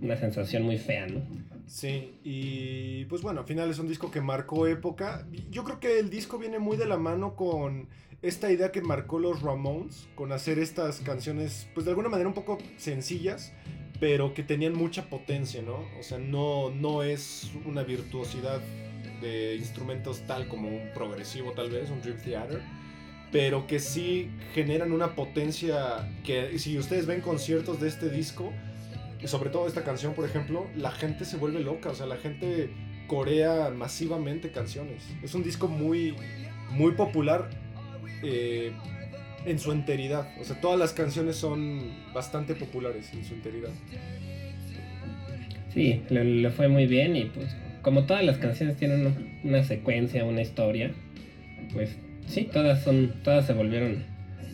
una 0.00 0.16
sensación 0.16 0.62
muy 0.62 0.78
fea, 0.78 1.06
¿no? 1.06 1.22
Sí, 1.66 2.18
y 2.22 3.04
pues 3.06 3.22
bueno, 3.22 3.40
al 3.40 3.46
final 3.46 3.70
es 3.70 3.78
un 3.78 3.88
disco 3.88 4.10
que 4.10 4.20
marcó 4.20 4.66
época. 4.66 5.26
Yo 5.50 5.64
creo 5.64 5.80
que 5.80 5.98
el 5.98 6.10
disco 6.10 6.38
viene 6.38 6.58
muy 6.58 6.76
de 6.76 6.86
la 6.86 6.98
mano 6.98 7.34
con 7.36 7.88
esta 8.22 8.50
idea 8.50 8.70
que 8.70 8.80
marcó 8.80 9.18
los 9.18 9.42
Ramones, 9.42 10.08
con 10.14 10.32
hacer 10.32 10.58
estas 10.58 11.00
canciones, 11.00 11.68
pues 11.74 11.84
de 11.84 11.90
alguna 11.90 12.08
manera 12.08 12.28
un 12.28 12.34
poco 12.34 12.58
sencillas, 12.76 13.52
pero 14.00 14.34
que 14.34 14.42
tenían 14.42 14.74
mucha 14.74 15.08
potencia, 15.08 15.62
¿no? 15.62 15.84
O 15.98 16.02
sea, 16.02 16.18
no, 16.18 16.70
no 16.70 17.02
es 17.02 17.50
una 17.64 17.82
virtuosidad 17.82 18.60
de 19.20 19.56
instrumentos 19.56 20.22
tal 20.26 20.48
como 20.48 20.68
un 20.68 20.90
progresivo 20.94 21.52
tal 21.52 21.70
vez, 21.70 21.90
un 21.90 22.02
Dream 22.02 22.18
Theater, 22.18 22.60
pero 23.32 23.66
que 23.66 23.80
sí 23.80 24.30
generan 24.52 24.92
una 24.92 25.14
potencia 25.14 26.10
que 26.24 26.58
si 26.58 26.78
ustedes 26.78 27.06
ven 27.06 27.20
conciertos 27.20 27.80
de 27.80 27.88
este 27.88 28.10
disco, 28.10 28.52
sobre 29.26 29.50
todo 29.50 29.66
esta 29.66 29.84
canción, 29.84 30.14
por 30.14 30.24
ejemplo, 30.24 30.66
la 30.76 30.90
gente 30.90 31.24
se 31.24 31.36
vuelve 31.36 31.60
loca, 31.60 31.90
o 31.90 31.94
sea, 31.94 32.06
la 32.06 32.16
gente 32.16 32.70
corea 33.06 33.70
masivamente 33.70 34.50
canciones. 34.50 35.04
Es 35.22 35.34
un 35.34 35.42
disco 35.42 35.68
muy, 35.68 36.14
muy 36.70 36.92
popular 36.92 37.50
eh, 38.22 38.72
en 39.44 39.58
su 39.58 39.72
enteridad. 39.72 40.28
O 40.40 40.44
sea, 40.44 40.60
todas 40.60 40.78
las 40.78 40.92
canciones 40.92 41.36
son 41.36 41.92
bastante 42.12 42.54
populares 42.54 43.12
en 43.12 43.24
su 43.24 43.34
enteridad. 43.34 43.70
Sí, 45.72 46.02
le, 46.08 46.24
le 46.24 46.50
fue 46.50 46.68
muy 46.68 46.86
bien 46.86 47.16
y 47.16 47.24
pues 47.24 47.54
como 47.82 48.04
todas 48.04 48.24
las 48.24 48.38
canciones 48.38 48.76
tienen 48.76 49.06
una, 49.06 49.16
una 49.42 49.64
secuencia, 49.64 50.24
una 50.24 50.40
historia, 50.40 50.92
pues 51.72 51.96
sí, 52.26 52.48
todas 52.50 52.82
son, 52.82 53.12
todas 53.22 53.46
se 53.46 53.52
volvieron 53.52 54.04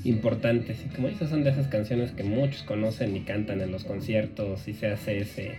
importantes. 0.05 0.79
Y 0.85 0.95
como 0.95 1.09
dices, 1.09 1.29
son 1.31 1.45
de 1.45 1.51
esas 1.51 1.67
canciones 1.69 2.13
que 2.13 2.23
muchos 2.25 2.63
conocen 2.63 3.17
y 3.17 3.21
cantan 3.21 3.61
en 3.61 3.71
los 3.73 3.85
conciertos 3.85 4.67
y 4.69 4.75
se 4.75 4.87
hace 4.89 5.19
ese 5.19 5.55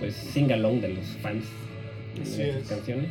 pues 0.00 0.14
sing-along 0.14 0.80
de 0.80 0.88
los 0.88 1.04
fans 1.22 1.44
Así 2.20 2.36
de 2.38 2.50
esas 2.50 2.62
es. 2.62 2.68
canciones. 2.68 3.10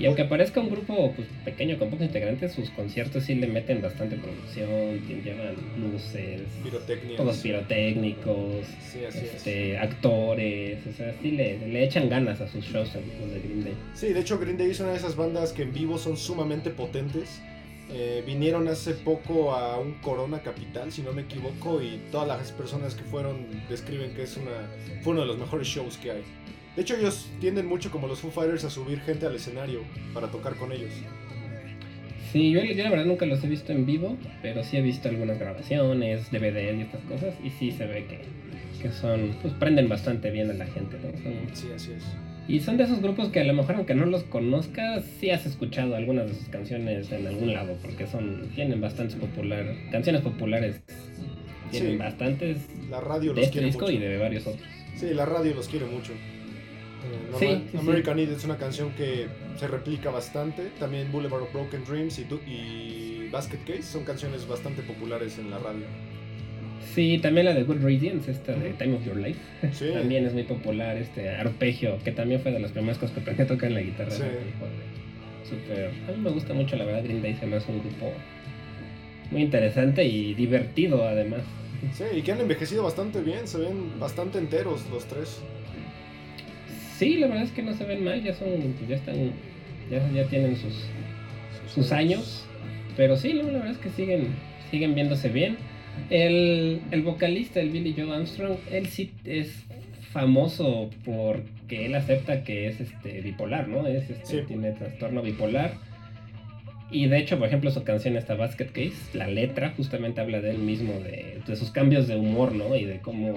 Y 0.00 0.06
aunque 0.06 0.24
parezca 0.24 0.58
un 0.58 0.70
grupo 0.70 1.12
pues, 1.14 1.28
pequeño 1.44 1.78
con 1.78 1.90
pocos 1.90 2.06
integrantes, 2.06 2.52
sus 2.52 2.70
conciertos 2.70 3.24
sí 3.24 3.34
le 3.34 3.46
meten 3.46 3.82
bastante 3.82 4.16
producción, 4.16 4.98
llevan 5.22 5.54
luces, 5.78 6.40
todos 7.18 7.36
pirotécnicos, 7.38 8.66
Sí, 8.90 9.00
es. 9.06 9.14
este, 9.16 9.76
actores, 9.76 10.78
o 10.86 10.92
sea, 10.96 11.14
sí 11.20 11.32
le, 11.32 11.58
le 11.68 11.84
echan 11.84 12.08
ganas 12.08 12.40
a 12.40 12.48
sus 12.48 12.64
shows 12.64 12.88
los 12.94 13.30
de 13.34 13.40
Green 13.40 13.64
Day. 13.64 13.74
Sí, 13.94 14.14
de 14.14 14.20
hecho 14.20 14.38
Green 14.38 14.56
Day 14.56 14.70
es 14.70 14.80
una 14.80 14.92
de 14.92 14.96
esas 14.96 15.14
bandas 15.14 15.52
que 15.52 15.62
en 15.62 15.74
vivo 15.74 15.98
son 15.98 16.16
sumamente 16.16 16.70
potentes. 16.70 17.42
Eh, 17.94 18.22
vinieron 18.26 18.68
hace 18.68 18.94
poco 18.94 19.52
a 19.54 19.78
un 19.78 19.94
Corona 19.94 20.40
Capital, 20.40 20.90
si 20.90 21.02
no 21.02 21.12
me 21.12 21.22
equivoco, 21.22 21.82
y 21.82 22.00
todas 22.10 22.26
las 22.26 22.50
personas 22.52 22.94
que 22.94 23.02
fueron 23.04 23.46
describen 23.68 24.14
que 24.14 24.22
es 24.22 24.36
una, 24.38 24.50
fue 25.02 25.12
uno 25.12 25.22
de 25.22 25.26
los 25.26 25.38
mejores 25.38 25.68
shows 25.68 25.98
que 25.98 26.10
hay. 26.12 26.22
De 26.74 26.80
hecho, 26.82 26.96
ellos 26.96 27.28
tienden 27.38 27.66
mucho 27.66 27.90
como 27.90 28.06
los 28.06 28.20
Foo 28.20 28.30
Fighters 28.30 28.64
a 28.64 28.70
subir 28.70 29.00
gente 29.00 29.26
al 29.26 29.34
escenario 29.34 29.80
para 30.14 30.28
tocar 30.28 30.54
con 30.54 30.72
ellos. 30.72 30.90
Sí, 32.32 32.50
yo, 32.50 32.64
yo 32.64 32.82
la 32.82 32.88
verdad 32.88 33.04
nunca 33.04 33.26
los 33.26 33.44
he 33.44 33.46
visto 33.48 33.72
en 33.72 33.84
vivo, 33.84 34.16
pero 34.40 34.64
sí 34.64 34.78
he 34.78 34.80
visto 34.80 35.10
algunas 35.10 35.38
grabaciones, 35.38 36.30
DVDs 36.30 36.78
y 36.78 36.80
estas 36.80 37.02
cosas, 37.02 37.34
y 37.44 37.50
sí 37.50 37.72
se 37.72 37.84
ve 37.86 38.06
que, 38.06 38.22
que 38.80 38.90
son, 38.90 39.36
pues 39.42 39.52
prenden 39.54 39.90
bastante 39.90 40.30
bien 40.30 40.50
a 40.50 40.54
la 40.54 40.64
gente, 40.64 40.96
¿no? 40.96 41.10
Son- 41.22 41.54
Sí, 41.54 41.68
así 41.76 41.92
es. 41.92 42.04
Y 42.48 42.60
son 42.60 42.76
de 42.76 42.84
esos 42.84 43.00
grupos 43.00 43.28
que 43.28 43.40
a 43.40 43.44
lo 43.44 43.54
mejor 43.54 43.76
aunque 43.76 43.94
no 43.94 44.04
los 44.06 44.24
conozcas, 44.24 45.04
sí 45.20 45.30
has 45.30 45.46
escuchado 45.46 45.94
algunas 45.96 46.28
de 46.28 46.34
sus 46.34 46.48
canciones 46.48 47.10
en 47.12 47.26
algún 47.26 47.52
lado, 47.54 47.76
porque 47.82 48.06
son, 48.06 48.48
tienen 48.54 48.80
bastantes 48.80 49.16
popular, 49.16 49.64
canciones 49.90 50.22
populares, 50.22 50.82
tienen 51.70 51.92
Sí. 51.92 51.96
bastantes 51.98 52.58
La 52.90 53.00
radio 53.00 53.30
de 53.30 53.36
los 53.36 53.44
este 53.44 53.52
quiere 53.52 53.66
disco 53.68 53.82
mucho. 53.82 53.92
y 53.92 53.98
de 53.98 54.18
varios 54.18 54.46
otros. 54.46 54.68
Sí, 54.96 55.14
la 55.14 55.24
radio 55.24 55.54
los 55.54 55.68
quiere 55.68 55.86
mucho. 55.86 56.12
Eh, 56.12 56.16
Sí, 57.38 57.44
normal- 57.46 57.62
sí, 57.64 57.68
sí. 57.72 57.76
American 57.78 58.18
Idiot 58.18 58.36
es 58.38 58.44
una 58.44 58.56
canción 58.58 58.90
que 58.92 59.26
se 59.56 59.66
replica 59.66 60.10
bastante. 60.10 60.68
También 60.78 61.10
Boulevard 61.10 61.42
of 61.42 61.52
Broken 61.52 61.84
Dreams 61.84 62.18
y, 62.18 62.22
y 62.50 63.28
Basket 63.32 63.58
Case 63.66 63.82
son 63.82 64.04
canciones 64.04 64.46
bastante 64.46 64.82
populares 64.82 65.38
en 65.38 65.50
la 65.50 65.58
radio. 65.58 65.84
Sí, 66.94 67.18
también 67.22 67.46
la 67.46 67.54
de 67.54 67.62
Good 67.62 67.82
Radiance, 67.82 68.30
esta 68.30 68.52
de 68.52 68.70
Time 68.70 68.96
of 68.96 69.04
Your 69.06 69.16
Life. 69.16 69.40
Sí, 69.72 69.86
También 69.94 70.26
es 70.26 70.32
muy 70.34 70.42
popular 70.42 70.96
este 70.96 71.28
arpegio, 71.30 71.98
que 72.04 72.12
también 72.12 72.40
fue 72.40 72.52
de 72.52 72.60
las 72.60 72.72
primeras 72.72 72.98
cosas 72.98 73.14
que 73.14 73.20
aprendí 73.20 73.42
a 73.42 73.46
tocar 73.46 73.68
en 73.70 73.74
la 73.74 73.80
guitarra. 73.82 74.10
Sí. 74.10 74.22
Súper. 75.48 75.90
A 76.08 76.12
mí 76.12 76.22
me 76.22 76.30
gusta 76.30 76.52
mucho, 76.54 76.76
la 76.76 76.84
verdad, 76.84 77.02
Green 77.04 77.22
Day 77.22 77.34
se 77.34 77.46
me 77.46 77.56
hace 77.56 77.70
un 77.72 77.80
grupo 77.80 78.12
muy 79.30 79.42
interesante 79.42 80.04
y 80.04 80.34
divertido, 80.34 81.04
además. 81.04 81.40
sí, 81.94 82.04
y 82.14 82.22
que 82.22 82.32
han 82.32 82.40
envejecido 82.40 82.82
bastante 82.82 83.20
bien. 83.22 83.46
Se 83.48 83.58
ven 83.58 83.98
bastante 83.98 84.38
enteros 84.38 84.82
los 84.90 85.04
tres. 85.06 85.40
Sí, 86.98 87.16
la 87.16 87.26
verdad 87.26 87.44
es 87.44 87.52
que 87.52 87.62
no 87.62 87.74
se 87.74 87.84
ven 87.84 88.04
mal, 88.04 88.22
ya 88.22 88.34
son, 88.34 88.48
pues 88.78 88.88
ya 88.88 88.96
están, 88.96 89.32
ya, 89.90 90.08
ya 90.12 90.24
tienen 90.28 90.56
sus, 90.56 90.84
sus 91.74 91.90
años, 91.90 92.44
pero 92.96 93.16
sí, 93.16 93.32
la 93.32 93.44
verdad 93.44 93.70
es 93.70 93.78
que 93.78 93.90
siguen, 93.90 94.28
siguen 94.70 94.94
viéndose 94.94 95.28
bien. 95.28 95.56
El, 96.10 96.80
el 96.90 97.02
vocalista, 97.02 97.60
el 97.60 97.70
Billy 97.70 97.94
Joe 97.96 98.12
Armstrong, 98.14 98.56
él 98.70 98.86
sí 98.88 99.12
es 99.24 99.64
famoso 100.10 100.90
porque 101.04 101.86
él 101.86 101.94
acepta 101.94 102.44
que 102.44 102.66
es 102.66 102.80
este 102.80 103.20
bipolar, 103.22 103.68
¿no? 103.68 103.86
Es 103.86 104.10
este, 104.10 104.26
Sí. 104.40 104.44
tiene 104.46 104.72
trastorno 104.72 105.22
bipolar. 105.22 105.74
Y 106.90 107.06
de 107.06 107.18
hecho, 107.18 107.38
por 107.38 107.48
ejemplo, 107.48 107.70
su 107.70 107.84
canción 107.84 108.16
esta 108.16 108.34
Basket 108.34 108.66
Case, 108.66 108.92
la 109.14 109.26
letra 109.26 109.72
justamente 109.74 110.20
habla 110.20 110.42
de 110.42 110.50
él 110.50 110.58
mismo, 110.58 110.92
de, 111.00 111.38
de 111.46 111.56
sus 111.56 111.70
cambios 111.70 112.06
de 112.06 112.16
humor, 112.16 112.54
¿no? 112.54 112.76
Y 112.76 112.84
de 112.84 112.98
cómo, 112.98 113.34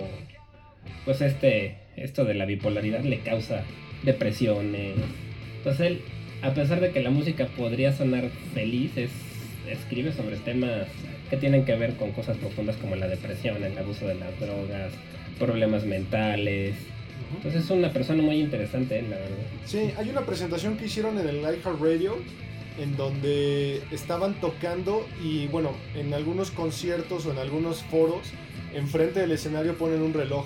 pues 1.05 1.21
este, 1.21 1.75
esto 1.95 2.25
de 2.25 2.33
la 2.33 2.45
bipolaridad 2.45 3.01
le 3.03 3.19
causa 3.19 3.63
depresiones. 4.03 4.95
Entonces 5.57 5.87
él, 5.87 6.01
a 6.41 6.53
pesar 6.53 6.81
de 6.81 6.91
que 6.91 6.99
la 7.01 7.09
música 7.11 7.47
podría 7.57 7.93
sonar 7.93 8.29
feliz, 8.53 8.97
es- 8.97 9.11
escribe 9.69 10.11
sobre 10.11 10.35
temas 10.35 10.87
que 11.29 11.37
tienen 11.37 11.65
que 11.65 11.75
ver 11.75 11.95
con 11.95 12.11
cosas 12.11 12.37
profundas 12.37 12.75
como 12.77 12.95
la 12.95 13.07
depresión, 13.07 13.63
el 13.63 13.77
abuso 13.77 14.07
de 14.07 14.15
las 14.15 14.39
drogas, 14.39 14.91
problemas 15.39 15.85
mentales. 15.85 16.75
Entonces 17.37 17.63
es 17.63 17.69
una 17.69 17.91
persona 17.91 18.21
muy 18.21 18.39
interesante, 18.39 19.01
la 19.01 19.17
verdad. 19.17 19.37
Sí, 19.65 19.91
hay 19.97 20.09
una 20.09 20.21
presentación 20.21 20.77
que 20.77 20.85
hicieron 20.85 21.17
en 21.19 21.27
el 21.27 21.37
iHeartRadio 21.37 22.17
en 22.77 22.95
donde 22.97 23.81
estaban 23.91 24.39
tocando 24.41 25.07
y 25.23 25.47
bueno, 25.47 25.71
en 25.95 26.13
algunos 26.13 26.51
conciertos 26.51 27.25
o 27.25 27.31
en 27.31 27.37
algunos 27.37 27.83
foros, 27.83 28.27
enfrente 28.73 29.21
del 29.21 29.31
escenario 29.31 29.77
ponen 29.77 30.01
un 30.01 30.13
reloj 30.13 30.45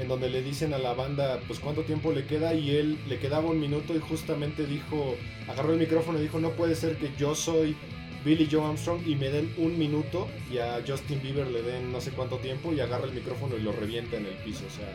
en 0.00 0.08
donde 0.08 0.30
le 0.30 0.42
dicen 0.42 0.74
a 0.74 0.78
la 0.78 0.94
banda 0.94 1.40
pues 1.46 1.60
cuánto 1.60 1.82
tiempo 1.82 2.12
le 2.12 2.24
queda 2.24 2.54
y 2.54 2.76
él 2.76 2.98
le 3.08 3.18
quedaba 3.18 3.50
un 3.50 3.60
minuto 3.60 3.94
y 3.94 4.00
justamente 4.00 4.66
dijo, 4.66 5.16
agarró 5.48 5.72
el 5.72 5.78
micrófono 5.78 6.18
y 6.18 6.22
dijo 6.22 6.38
no 6.40 6.50
puede 6.50 6.74
ser 6.74 6.96
que 6.96 7.10
yo 7.18 7.34
soy 7.34 7.76
Billy 8.24 8.48
Joe 8.50 8.64
Armstrong 8.64 9.00
y 9.06 9.16
me 9.16 9.28
den 9.30 9.52
un 9.58 9.78
minuto 9.78 10.28
y 10.52 10.58
a 10.58 10.80
Justin 10.86 11.20
Bieber 11.22 11.46
le 11.48 11.62
den 11.62 11.90
no 11.92 12.00
sé 12.00 12.10
cuánto 12.12 12.36
tiempo 12.38 12.72
y 12.72 12.80
agarra 12.80 13.06
el 13.06 13.12
micrófono 13.12 13.56
y 13.56 13.62
lo 13.62 13.72
revienta 13.72 14.16
en 14.16 14.26
el 14.26 14.34
piso, 14.44 14.64
o 14.66 14.70
sea, 14.70 14.88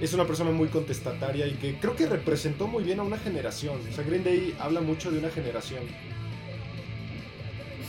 es 0.00 0.12
una 0.14 0.26
persona 0.26 0.50
muy 0.50 0.68
contestataria 0.68 1.46
y 1.46 1.52
que 1.52 1.74
creo 1.74 1.94
que 1.96 2.06
representó 2.06 2.66
muy 2.68 2.84
bien 2.84 3.00
a 3.00 3.02
una 3.02 3.18
generación. 3.18 3.78
O 3.90 3.92
sea, 3.92 4.04
Green 4.04 4.22
Day 4.22 4.54
habla 4.60 4.80
mucho 4.80 5.10
de 5.10 5.18
una 5.18 5.28
generación. 5.30 5.82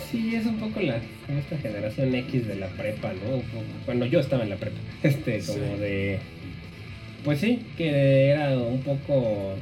Sí, 0.10 0.36
es 0.36 0.46
un 0.48 0.58
poco 0.58 0.80
la 0.82 1.00
como 1.28 1.38
esta 1.40 1.58
generación 1.58 2.16
X 2.16 2.48
de 2.48 2.56
la 2.56 2.68
prepa, 2.70 3.14
¿no? 3.14 3.44
Bueno, 3.86 4.06
yo 4.08 4.20
estaba 4.20 4.42
en 4.44 4.50
la 4.50 4.56
prepa, 4.56 4.80
este, 5.04 5.40
como 5.42 5.54
Sí. 5.76 5.80
de... 5.80 6.20
Pues 7.24 7.40
sí, 7.40 7.60
que 7.78 8.30
era 8.30 8.58
un 8.58 8.82
poco 8.82 9.54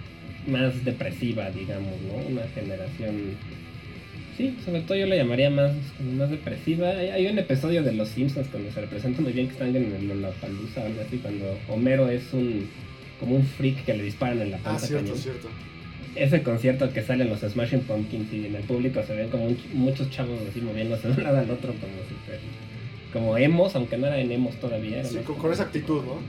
más 0.47 0.85
depresiva, 0.85 1.49
digamos, 1.51 1.93
¿no? 2.01 2.13
Una 2.29 2.43
generación... 2.55 3.35
Sí, 4.37 4.55
sobre 4.63 4.81
todo 4.81 4.95
yo 4.97 5.07
la 5.07 5.15
llamaría 5.15 5.49
más, 5.49 5.71
más 6.15 6.29
depresiva. 6.29 6.89
Hay, 6.89 7.07
hay 7.09 7.27
un 7.27 7.39
episodio 7.39 7.81
de 7.81 7.91
Los 7.93 8.09
Simpsons 8.09 8.51
donde 8.51 8.71
se 8.71 8.81
representa 8.81 9.19
muy 9.21 9.33
bien 9.33 9.47
que 9.47 9.53
están 9.53 9.75
en 9.75 9.91
o 10.77 10.81
algo 10.85 11.01
así, 11.05 11.17
cuando 11.17 11.57
Homero 11.69 12.07
es 12.09 12.31
un 12.33 12.67
como 13.19 13.35
un 13.35 13.43
freak 13.43 13.83
que 13.83 13.95
le 13.97 14.03
disparan 14.03 14.39
en 14.41 14.51
la 14.51 14.57
Ah, 14.57 14.63
panza. 14.63 14.85
cierto, 14.87 15.05
cañón. 15.05 15.17
cierto. 15.17 15.49
Ese 16.15 16.43
concierto 16.43 16.93
que 16.93 17.01
salen 17.01 17.29
los 17.29 17.39
Smashing 17.41 17.79
Pumpkins 17.81 18.31
y 18.31 18.45
en 18.45 18.55
el 18.55 18.63
público 18.63 19.01
se 19.07 19.15
ven 19.15 19.29
como 19.29 19.45
un- 19.45 19.57
muchos 19.73 20.09
chavos 20.11 20.39
así 20.47 20.61
moviéndose 20.61 21.07
de 21.07 21.13
un 21.15 21.23
lado 21.23 21.37
al 21.39 21.49
otro 21.49 21.73
como 21.73 21.93
super, 22.07 22.39
como 23.11 23.37
emos, 23.39 23.75
aunque 23.75 23.97
no 23.97 24.05
eran 24.05 24.31
emos 24.31 24.55
todavía. 24.59 24.99
eran 24.99 25.11
Sí, 25.11 25.17
con, 25.25 25.35
con 25.37 25.51
esa 25.51 25.63
actitud, 25.63 26.03
¿no? 26.03 26.19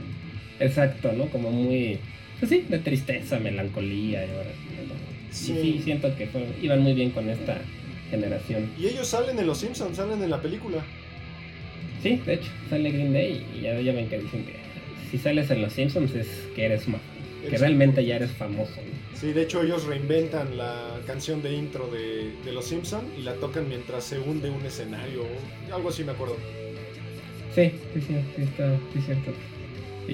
Exacto, 0.59 1.11
¿no? 1.13 1.25
Como 1.27 1.51
muy, 1.51 1.99
pues 2.39 2.49
sí, 2.49 2.65
de 2.67 2.79
tristeza, 2.79 3.39
melancolía 3.39 4.25
y 4.25 4.29
ahora 4.31 4.49
sí, 4.51 4.87
¿no? 4.87 4.93
Sí. 5.31 5.51
Y 5.51 5.55
sí, 5.77 5.81
siento 5.83 6.15
que 6.17 6.25
fue- 6.25 6.47
iban 6.61 6.81
muy 6.81 6.93
bien 6.93 7.11
con 7.11 7.29
esta 7.29 7.59
generación. 8.09 8.69
Y 8.77 8.87
ellos 8.87 9.07
salen 9.07 9.37
en 9.39 9.47
Los 9.47 9.59
Simpsons, 9.59 9.97
salen 9.97 10.21
en 10.23 10.29
la 10.29 10.41
película. 10.41 10.83
Sí, 12.03 12.21
de 12.25 12.35
hecho, 12.35 12.49
sale 12.69 12.91
Green 12.91 13.13
Day 13.13 13.45
y 13.57 13.61
ya, 13.61 13.79
ya 13.81 13.91
ven 13.93 14.07
que 14.07 14.19
dicen 14.19 14.45
que 14.45 14.55
si 15.11 15.17
sales 15.17 15.49
en 15.51 15.61
Los 15.61 15.73
Simpsons 15.73 16.13
es 16.15 16.27
que 16.55 16.65
eres 16.65 16.87
ma- 16.87 16.99
que 17.49 17.57
realmente 17.57 18.05
ya 18.05 18.15
eres 18.17 18.31
famoso. 18.31 18.71
¿no? 18.77 19.17
Sí, 19.19 19.33
de 19.33 19.41
hecho 19.43 19.61
ellos 19.61 19.85
reinventan 19.85 20.57
la 20.57 20.99
canción 21.05 21.41
de 21.41 21.53
intro 21.53 21.87
de, 21.87 22.31
de 22.45 22.53
Los 22.53 22.65
Simpsons 22.65 23.03
y 23.17 23.23
la 23.23 23.33
tocan 23.33 23.67
mientras 23.67 24.03
se 24.05 24.17
hunde 24.19 24.49
un 24.49 24.65
escenario. 24.65 25.23
o 25.23 25.75
Algo 25.75 25.89
así 25.89 26.03
me 26.05 26.11
acuerdo. 26.13 26.37
Sí, 27.53 27.71
sí, 27.93 28.01
sí, 28.01 28.15
sí, 28.35 28.41
está, 28.43 28.71
sí, 28.93 29.01
cierto. 29.05 29.31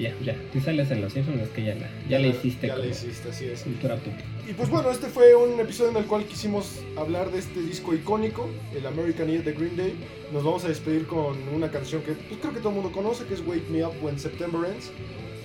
Ya, 0.00 0.14
ya, 0.22 0.36
si 0.52 0.60
sales 0.60 0.90
en 0.90 1.00
Los 1.00 1.12
Simpsons 1.12 1.42
es 1.42 1.48
que 1.50 1.64
ya 1.64 1.74
la, 1.74 1.88
ya 2.08 2.18
la 2.18 2.26
hiciste 2.28 2.66
Ya 2.66 2.74
la 2.74 2.80
como 2.80 2.92
hiciste, 2.92 3.28
así 3.30 3.46
es. 3.46 3.62
cultura 3.62 3.96
pop. 3.96 4.12
Y 4.48 4.52
pues 4.52 4.68
bueno, 4.68 4.90
este 4.90 5.08
fue 5.08 5.34
un 5.34 5.58
episodio 5.58 5.90
en 5.90 5.96
el 5.96 6.04
cual 6.04 6.24
quisimos 6.24 6.80
hablar 6.96 7.30
de 7.30 7.38
este 7.38 7.60
disco 7.60 7.94
icónico, 7.94 8.48
el 8.76 8.86
American 8.86 9.28
Idiot 9.28 9.44
de 9.44 9.52
Green 9.52 9.76
Day. 9.76 9.94
Nos 10.32 10.44
vamos 10.44 10.64
a 10.64 10.68
despedir 10.68 11.06
con 11.06 11.36
una 11.54 11.70
canción 11.70 12.02
que 12.02 12.12
pues, 12.12 12.40
creo 12.40 12.52
que 12.52 12.58
todo 12.60 12.68
el 12.70 12.74
mundo 12.76 12.92
conoce, 12.92 13.24
que 13.24 13.34
es 13.34 13.40
Wake 13.46 13.68
Me 13.70 13.84
Up 13.84 13.94
When 14.02 14.18
September 14.18 14.70
Ends. 14.70 14.90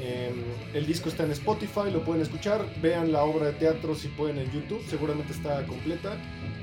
Eh, 0.04 0.32
el 0.74 0.88
disco 0.88 1.10
está 1.10 1.24
en 1.24 1.32
Spotify, 1.32 1.92
lo 1.92 2.04
pueden 2.04 2.22
escuchar. 2.24 2.66
Vean 2.82 3.12
la 3.12 3.24
obra 3.24 3.48
de 3.48 3.54
teatro 3.54 3.96
si 3.96 4.08
pueden 4.08 4.40
en 4.40 4.52
YouTube, 4.52 4.84
seguramente 4.90 5.32
está 5.32 5.64
completa. 5.68 6.18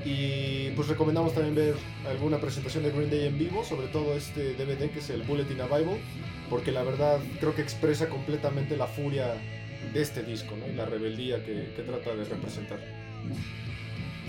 Y 0.05 0.69
pues 0.75 0.87
recomendamos 0.87 1.33
también 1.33 1.55
ver 1.55 1.75
alguna 2.09 2.37
presentación 2.37 2.83
de 2.83 2.91
Green 2.91 3.09
Day 3.09 3.27
en 3.27 3.37
vivo, 3.37 3.63
sobre 3.63 3.87
todo 3.87 4.15
este 4.15 4.53
DVD 4.53 4.89
que 4.89 4.99
es 4.99 5.09
el 5.09 5.23
Bulletin 5.23 5.57
Bible, 5.57 5.99
porque 6.49 6.71
la 6.71 6.83
verdad 6.83 7.19
creo 7.39 7.55
que 7.55 7.61
expresa 7.61 8.07
completamente 8.09 8.77
la 8.77 8.87
furia 8.87 9.33
de 9.93 10.01
este 10.01 10.23
disco 10.23 10.55
¿no? 10.55 10.67
y 10.71 10.75
la 10.75 10.85
rebeldía 10.85 11.43
que, 11.43 11.73
que 11.75 11.81
trata 11.83 12.15
de 12.15 12.25
representar. 12.25 12.79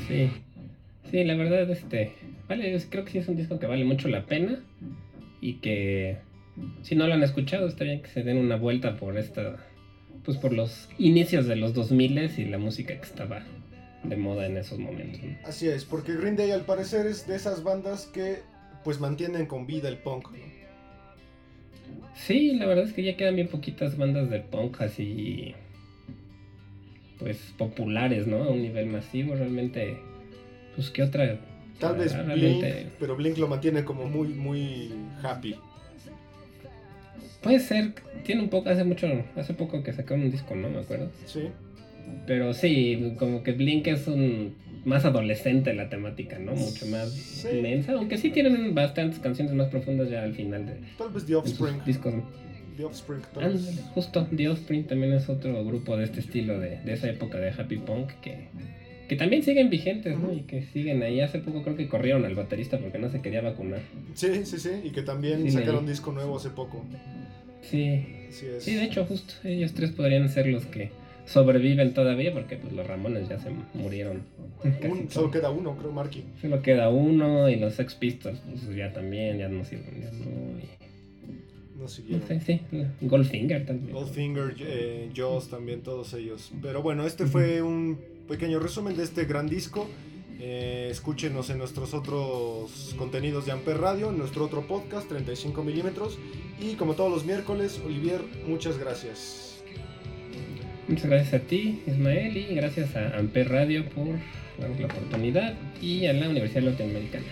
Sí, 0.08 0.30
sí, 1.10 1.24
la 1.24 1.34
verdad, 1.34 1.68
este, 1.70 2.14
vale, 2.48 2.80
creo 2.88 3.04
que 3.04 3.12
sí 3.12 3.18
es 3.18 3.28
un 3.28 3.36
disco 3.36 3.58
que 3.58 3.66
vale 3.66 3.84
mucho 3.84 4.08
la 4.08 4.26
pena 4.26 4.60
y 5.40 5.54
que 5.54 6.18
si 6.82 6.94
no 6.94 7.06
lo 7.06 7.14
han 7.14 7.22
escuchado 7.22 7.68
está 7.68 7.84
bien 7.84 8.02
que 8.02 8.08
se 8.08 8.22
den 8.22 8.36
una 8.36 8.56
vuelta 8.56 8.96
por 8.96 9.16
esta, 9.16 9.56
pues 10.24 10.36
por 10.36 10.52
los 10.52 10.88
inicios 10.98 11.46
de 11.46 11.56
los 11.56 11.74
2000 11.74 12.30
y 12.38 12.44
la 12.46 12.58
música 12.58 12.94
que 12.96 13.06
estaba 13.06 13.42
de 14.04 14.16
moda 14.16 14.46
en 14.46 14.56
esos 14.56 14.78
momentos. 14.78 15.22
¿no? 15.22 15.36
Así 15.44 15.68
es, 15.68 15.84
porque 15.84 16.14
Green 16.14 16.36
Day 16.36 16.50
al 16.50 16.62
parecer 16.62 17.06
es 17.06 17.26
de 17.26 17.36
esas 17.36 17.62
bandas 17.62 18.06
que 18.06 18.38
pues 18.84 18.98
mantienen 18.98 19.46
con 19.46 19.66
vida 19.66 19.88
el 19.88 19.98
punk. 19.98 20.30
¿no? 20.30 20.59
Sí, 22.14 22.52
la 22.54 22.66
verdad 22.66 22.84
es 22.84 22.92
que 22.92 23.02
ya 23.02 23.16
quedan 23.16 23.36
bien 23.36 23.48
poquitas 23.48 23.96
bandas 23.96 24.28
de 24.30 24.40
punk 24.40 24.80
así, 24.82 25.54
pues 27.18 27.38
populares, 27.56 28.26
¿no? 28.26 28.42
A 28.44 28.48
un 28.50 28.62
nivel 28.62 28.86
masivo, 28.86 29.34
realmente, 29.34 29.96
pues 30.74 30.90
qué 30.90 31.02
otra. 31.02 31.38
Tal 31.78 31.96
vez 31.96 32.14
Ah, 32.14 32.22
Blink, 32.22 32.38
realmente- 32.40 32.86
pero 32.98 33.16
Blink 33.16 33.38
lo 33.38 33.48
mantiene 33.48 33.84
como 33.84 34.06
muy, 34.06 34.28
muy 34.28 34.90
happy. 35.22 35.54
Puede 37.42 37.58
ser, 37.60 37.94
tiene 38.24 38.42
un 38.42 38.50
poco, 38.50 38.68
hace 38.68 38.84
mucho, 38.84 39.06
hace 39.36 39.54
poco 39.54 39.82
que 39.82 39.92
sacaron 39.94 40.24
un 40.24 40.30
disco, 40.30 40.54
¿no? 40.54 40.68
Me 40.68 40.80
acuerdo. 40.80 41.10
Sí, 41.26 41.48
Pero 42.26 42.52
sí, 42.52 43.14
como 43.18 43.42
que 43.42 43.52
Blink 43.52 43.86
es 43.86 44.06
un 44.08 44.54
más 44.84 45.04
adolescente 45.04 45.74
la 45.74 45.88
temática, 45.88 46.38
¿no? 46.38 46.52
Mucho 46.54 46.86
más 46.86 47.10
Sí. 47.12 47.48
inmensa, 47.52 47.92
aunque 47.92 48.16
sí 48.18 48.30
tienen 48.30 48.74
bastantes 48.74 49.18
canciones 49.18 49.54
más 49.54 49.68
profundas 49.68 50.08
ya 50.10 50.22
al 50.22 50.34
final 50.34 50.66
de, 50.66 50.74
tal 50.96 51.10
vez 51.10 51.26
The 51.26 51.34
Offspring. 51.36 51.84
discos. 51.84 52.14
The 52.76 52.84
Offspring, 52.84 53.20
tal 53.34 53.52
vez. 53.52 53.80
Justo, 53.94 54.26
The 54.34 54.48
Offspring 54.48 54.84
también 54.86 55.12
es 55.12 55.28
otro 55.28 55.62
grupo 55.64 55.96
de 55.96 56.04
este 56.04 56.20
estilo, 56.20 56.58
de, 56.58 56.78
de 56.80 56.92
esa 56.94 57.08
época 57.10 57.38
de 57.38 57.50
Happy 57.50 57.76
Punk, 57.76 58.08
que, 58.22 58.48
que 59.08 59.16
también 59.16 59.42
siguen 59.42 59.68
vigentes, 59.68 60.18
¿no? 60.18 60.32
Y 60.32 60.42
que 60.42 60.62
siguen 60.62 61.02
ahí. 61.02 61.20
Hace 61.20 61.40
poco 61.40 61.62
creo 61.62 61.76
que 61.76 61.88
corrieron 61.88 62.24
al 62.24 62.34
baterista 62.34 62.78
porque 62.78 62.98
no 62.98 63.10
se 63.10 63.20
quería 63.20 63.42
vacunar. 63.42 63.80
Sí, 64.14 64.46
sí, 64.46 64.58
sí, 64.58 64.70
y 64.84 64.90
que 64.90 65.02
también 65.02 65.42
Sí, 65.42 65.50
sacaron 65.50 65.84
disco 65.86 66.12
nuevo 66.12 66.36
hace 66.38 66.48
poco. 66.50 66.82
Sí, 67.60 67.82
es. 68.30 68.64
sí, 68.64 68.74
de 68.74 68.84
hecho, 68.84 69.04
justo, 69.04 69.34
ellos 69.44 69.74
tres 69.74 69.90
podrían 69.90 70.28
ser 70.30 70.46
los 70.46 70.64
que 70.64 70.90
sobreviven 71.30 71.94
todavía 71.94 72.32
porque 72.32 72.56
pues 72.56 72.72
los 72.72 72.86
Ramones 72.86 73.28
ya 73.28 73.38
se 73.38 73.50
murieron. 73.74 74.22
Un- 74.88 75.10
solo 75.10 75.30
queda 75.30 75.50
uno, 75.50 75.76
creo, 75.76 75.92
Marky. 75.92 76.24
Solo 76.40 76.60
queda 76.62 76.88
uno 76.90 77.48
y 77.48 77.56
los 77.56 77.74
Sex 77.74 77.94
Pistols 77.94 78.38
pues 78.40 78.76
ya 78.76 78.92
también, 78.92 79.38
ya 79.38 79.48
no 79.48 79.64
sirven, 79.64 80.00
ya 80.02 80.10
no. 80.12 80.58
y- 80.58 80.68
No 81.76 81.82
no 81.84 81.88
siguieron. 81.88 82.26
sé, 82.28 82.40
sí, 82.40 82.60
Goldfinger 83.00 83.64
también. 83.64 83.92
Goldfinger, 83.94 84.54
eh, 84.60 85.08
Jaws 85.16 85.48
también, 85.48 85.80
todos 85.80 86.12
ellos. 86.14 86.50
Pero 86.60 86.82
bueno, 86.82 87.06
este 87.06 87.24
fue 87.26 87.62
un 87.62 87.98
pequeño 88.28 88.58
resumen 88.60 88.96
de 88.96 89.04
este 89.04 89.24
gran 89.24 89.48
disco. 89.48 89.88
Eh, 90.42 90.88
escúchenos 90.90 91.48
en 91.50 91.58
nuestros 91.58 91.92
otros 91.94 92.94
contenidos 92.98 93.46
de 93.46 93.52
Amper 93.52 93.78
Radio, 93.78 94.10
en 94.10 94.18
nuestro 94.18 94.44
otro 94.46 94.66
podcast, 94.66 95.08
35 95.08 95.62
milímetros. 95.64 96.18
Y 96.60 96.74
como 96.74 96.94
todos 96.94 97.10
los 97.10 97.24
miércoles, 97.24 97.80
Olivier, 97.84 98.20
muchas 98.46 98.78
gracias. 98.78 99.49
Muchas 100.90 101.06
gracias 101.08 101.34
a 101.34 101.38
ti, 101.46 101.80
Ismael, 101.86 102.36
y 102.36 102.52
gracias 102.52 102.96
a 102.96 103.16
Amper 103.16 103.48
Radio 103.48 103.84
por 103.90 104.16
darnos 104.58 104.80
la 104.80 104.86
oportunidad 104.86 105.54
y 105.80 106.06
a 106.06 106.12
la 106.12 106.28
Universidad 106.28 106.64
Latinoamericana. 106.64 107.26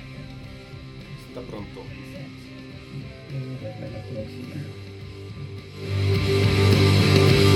Hasta 1.26 1.40
pronto. 1.40 1.82
En 3.32 3.92
la 3.92 4.02
próxima. 7.32 7.47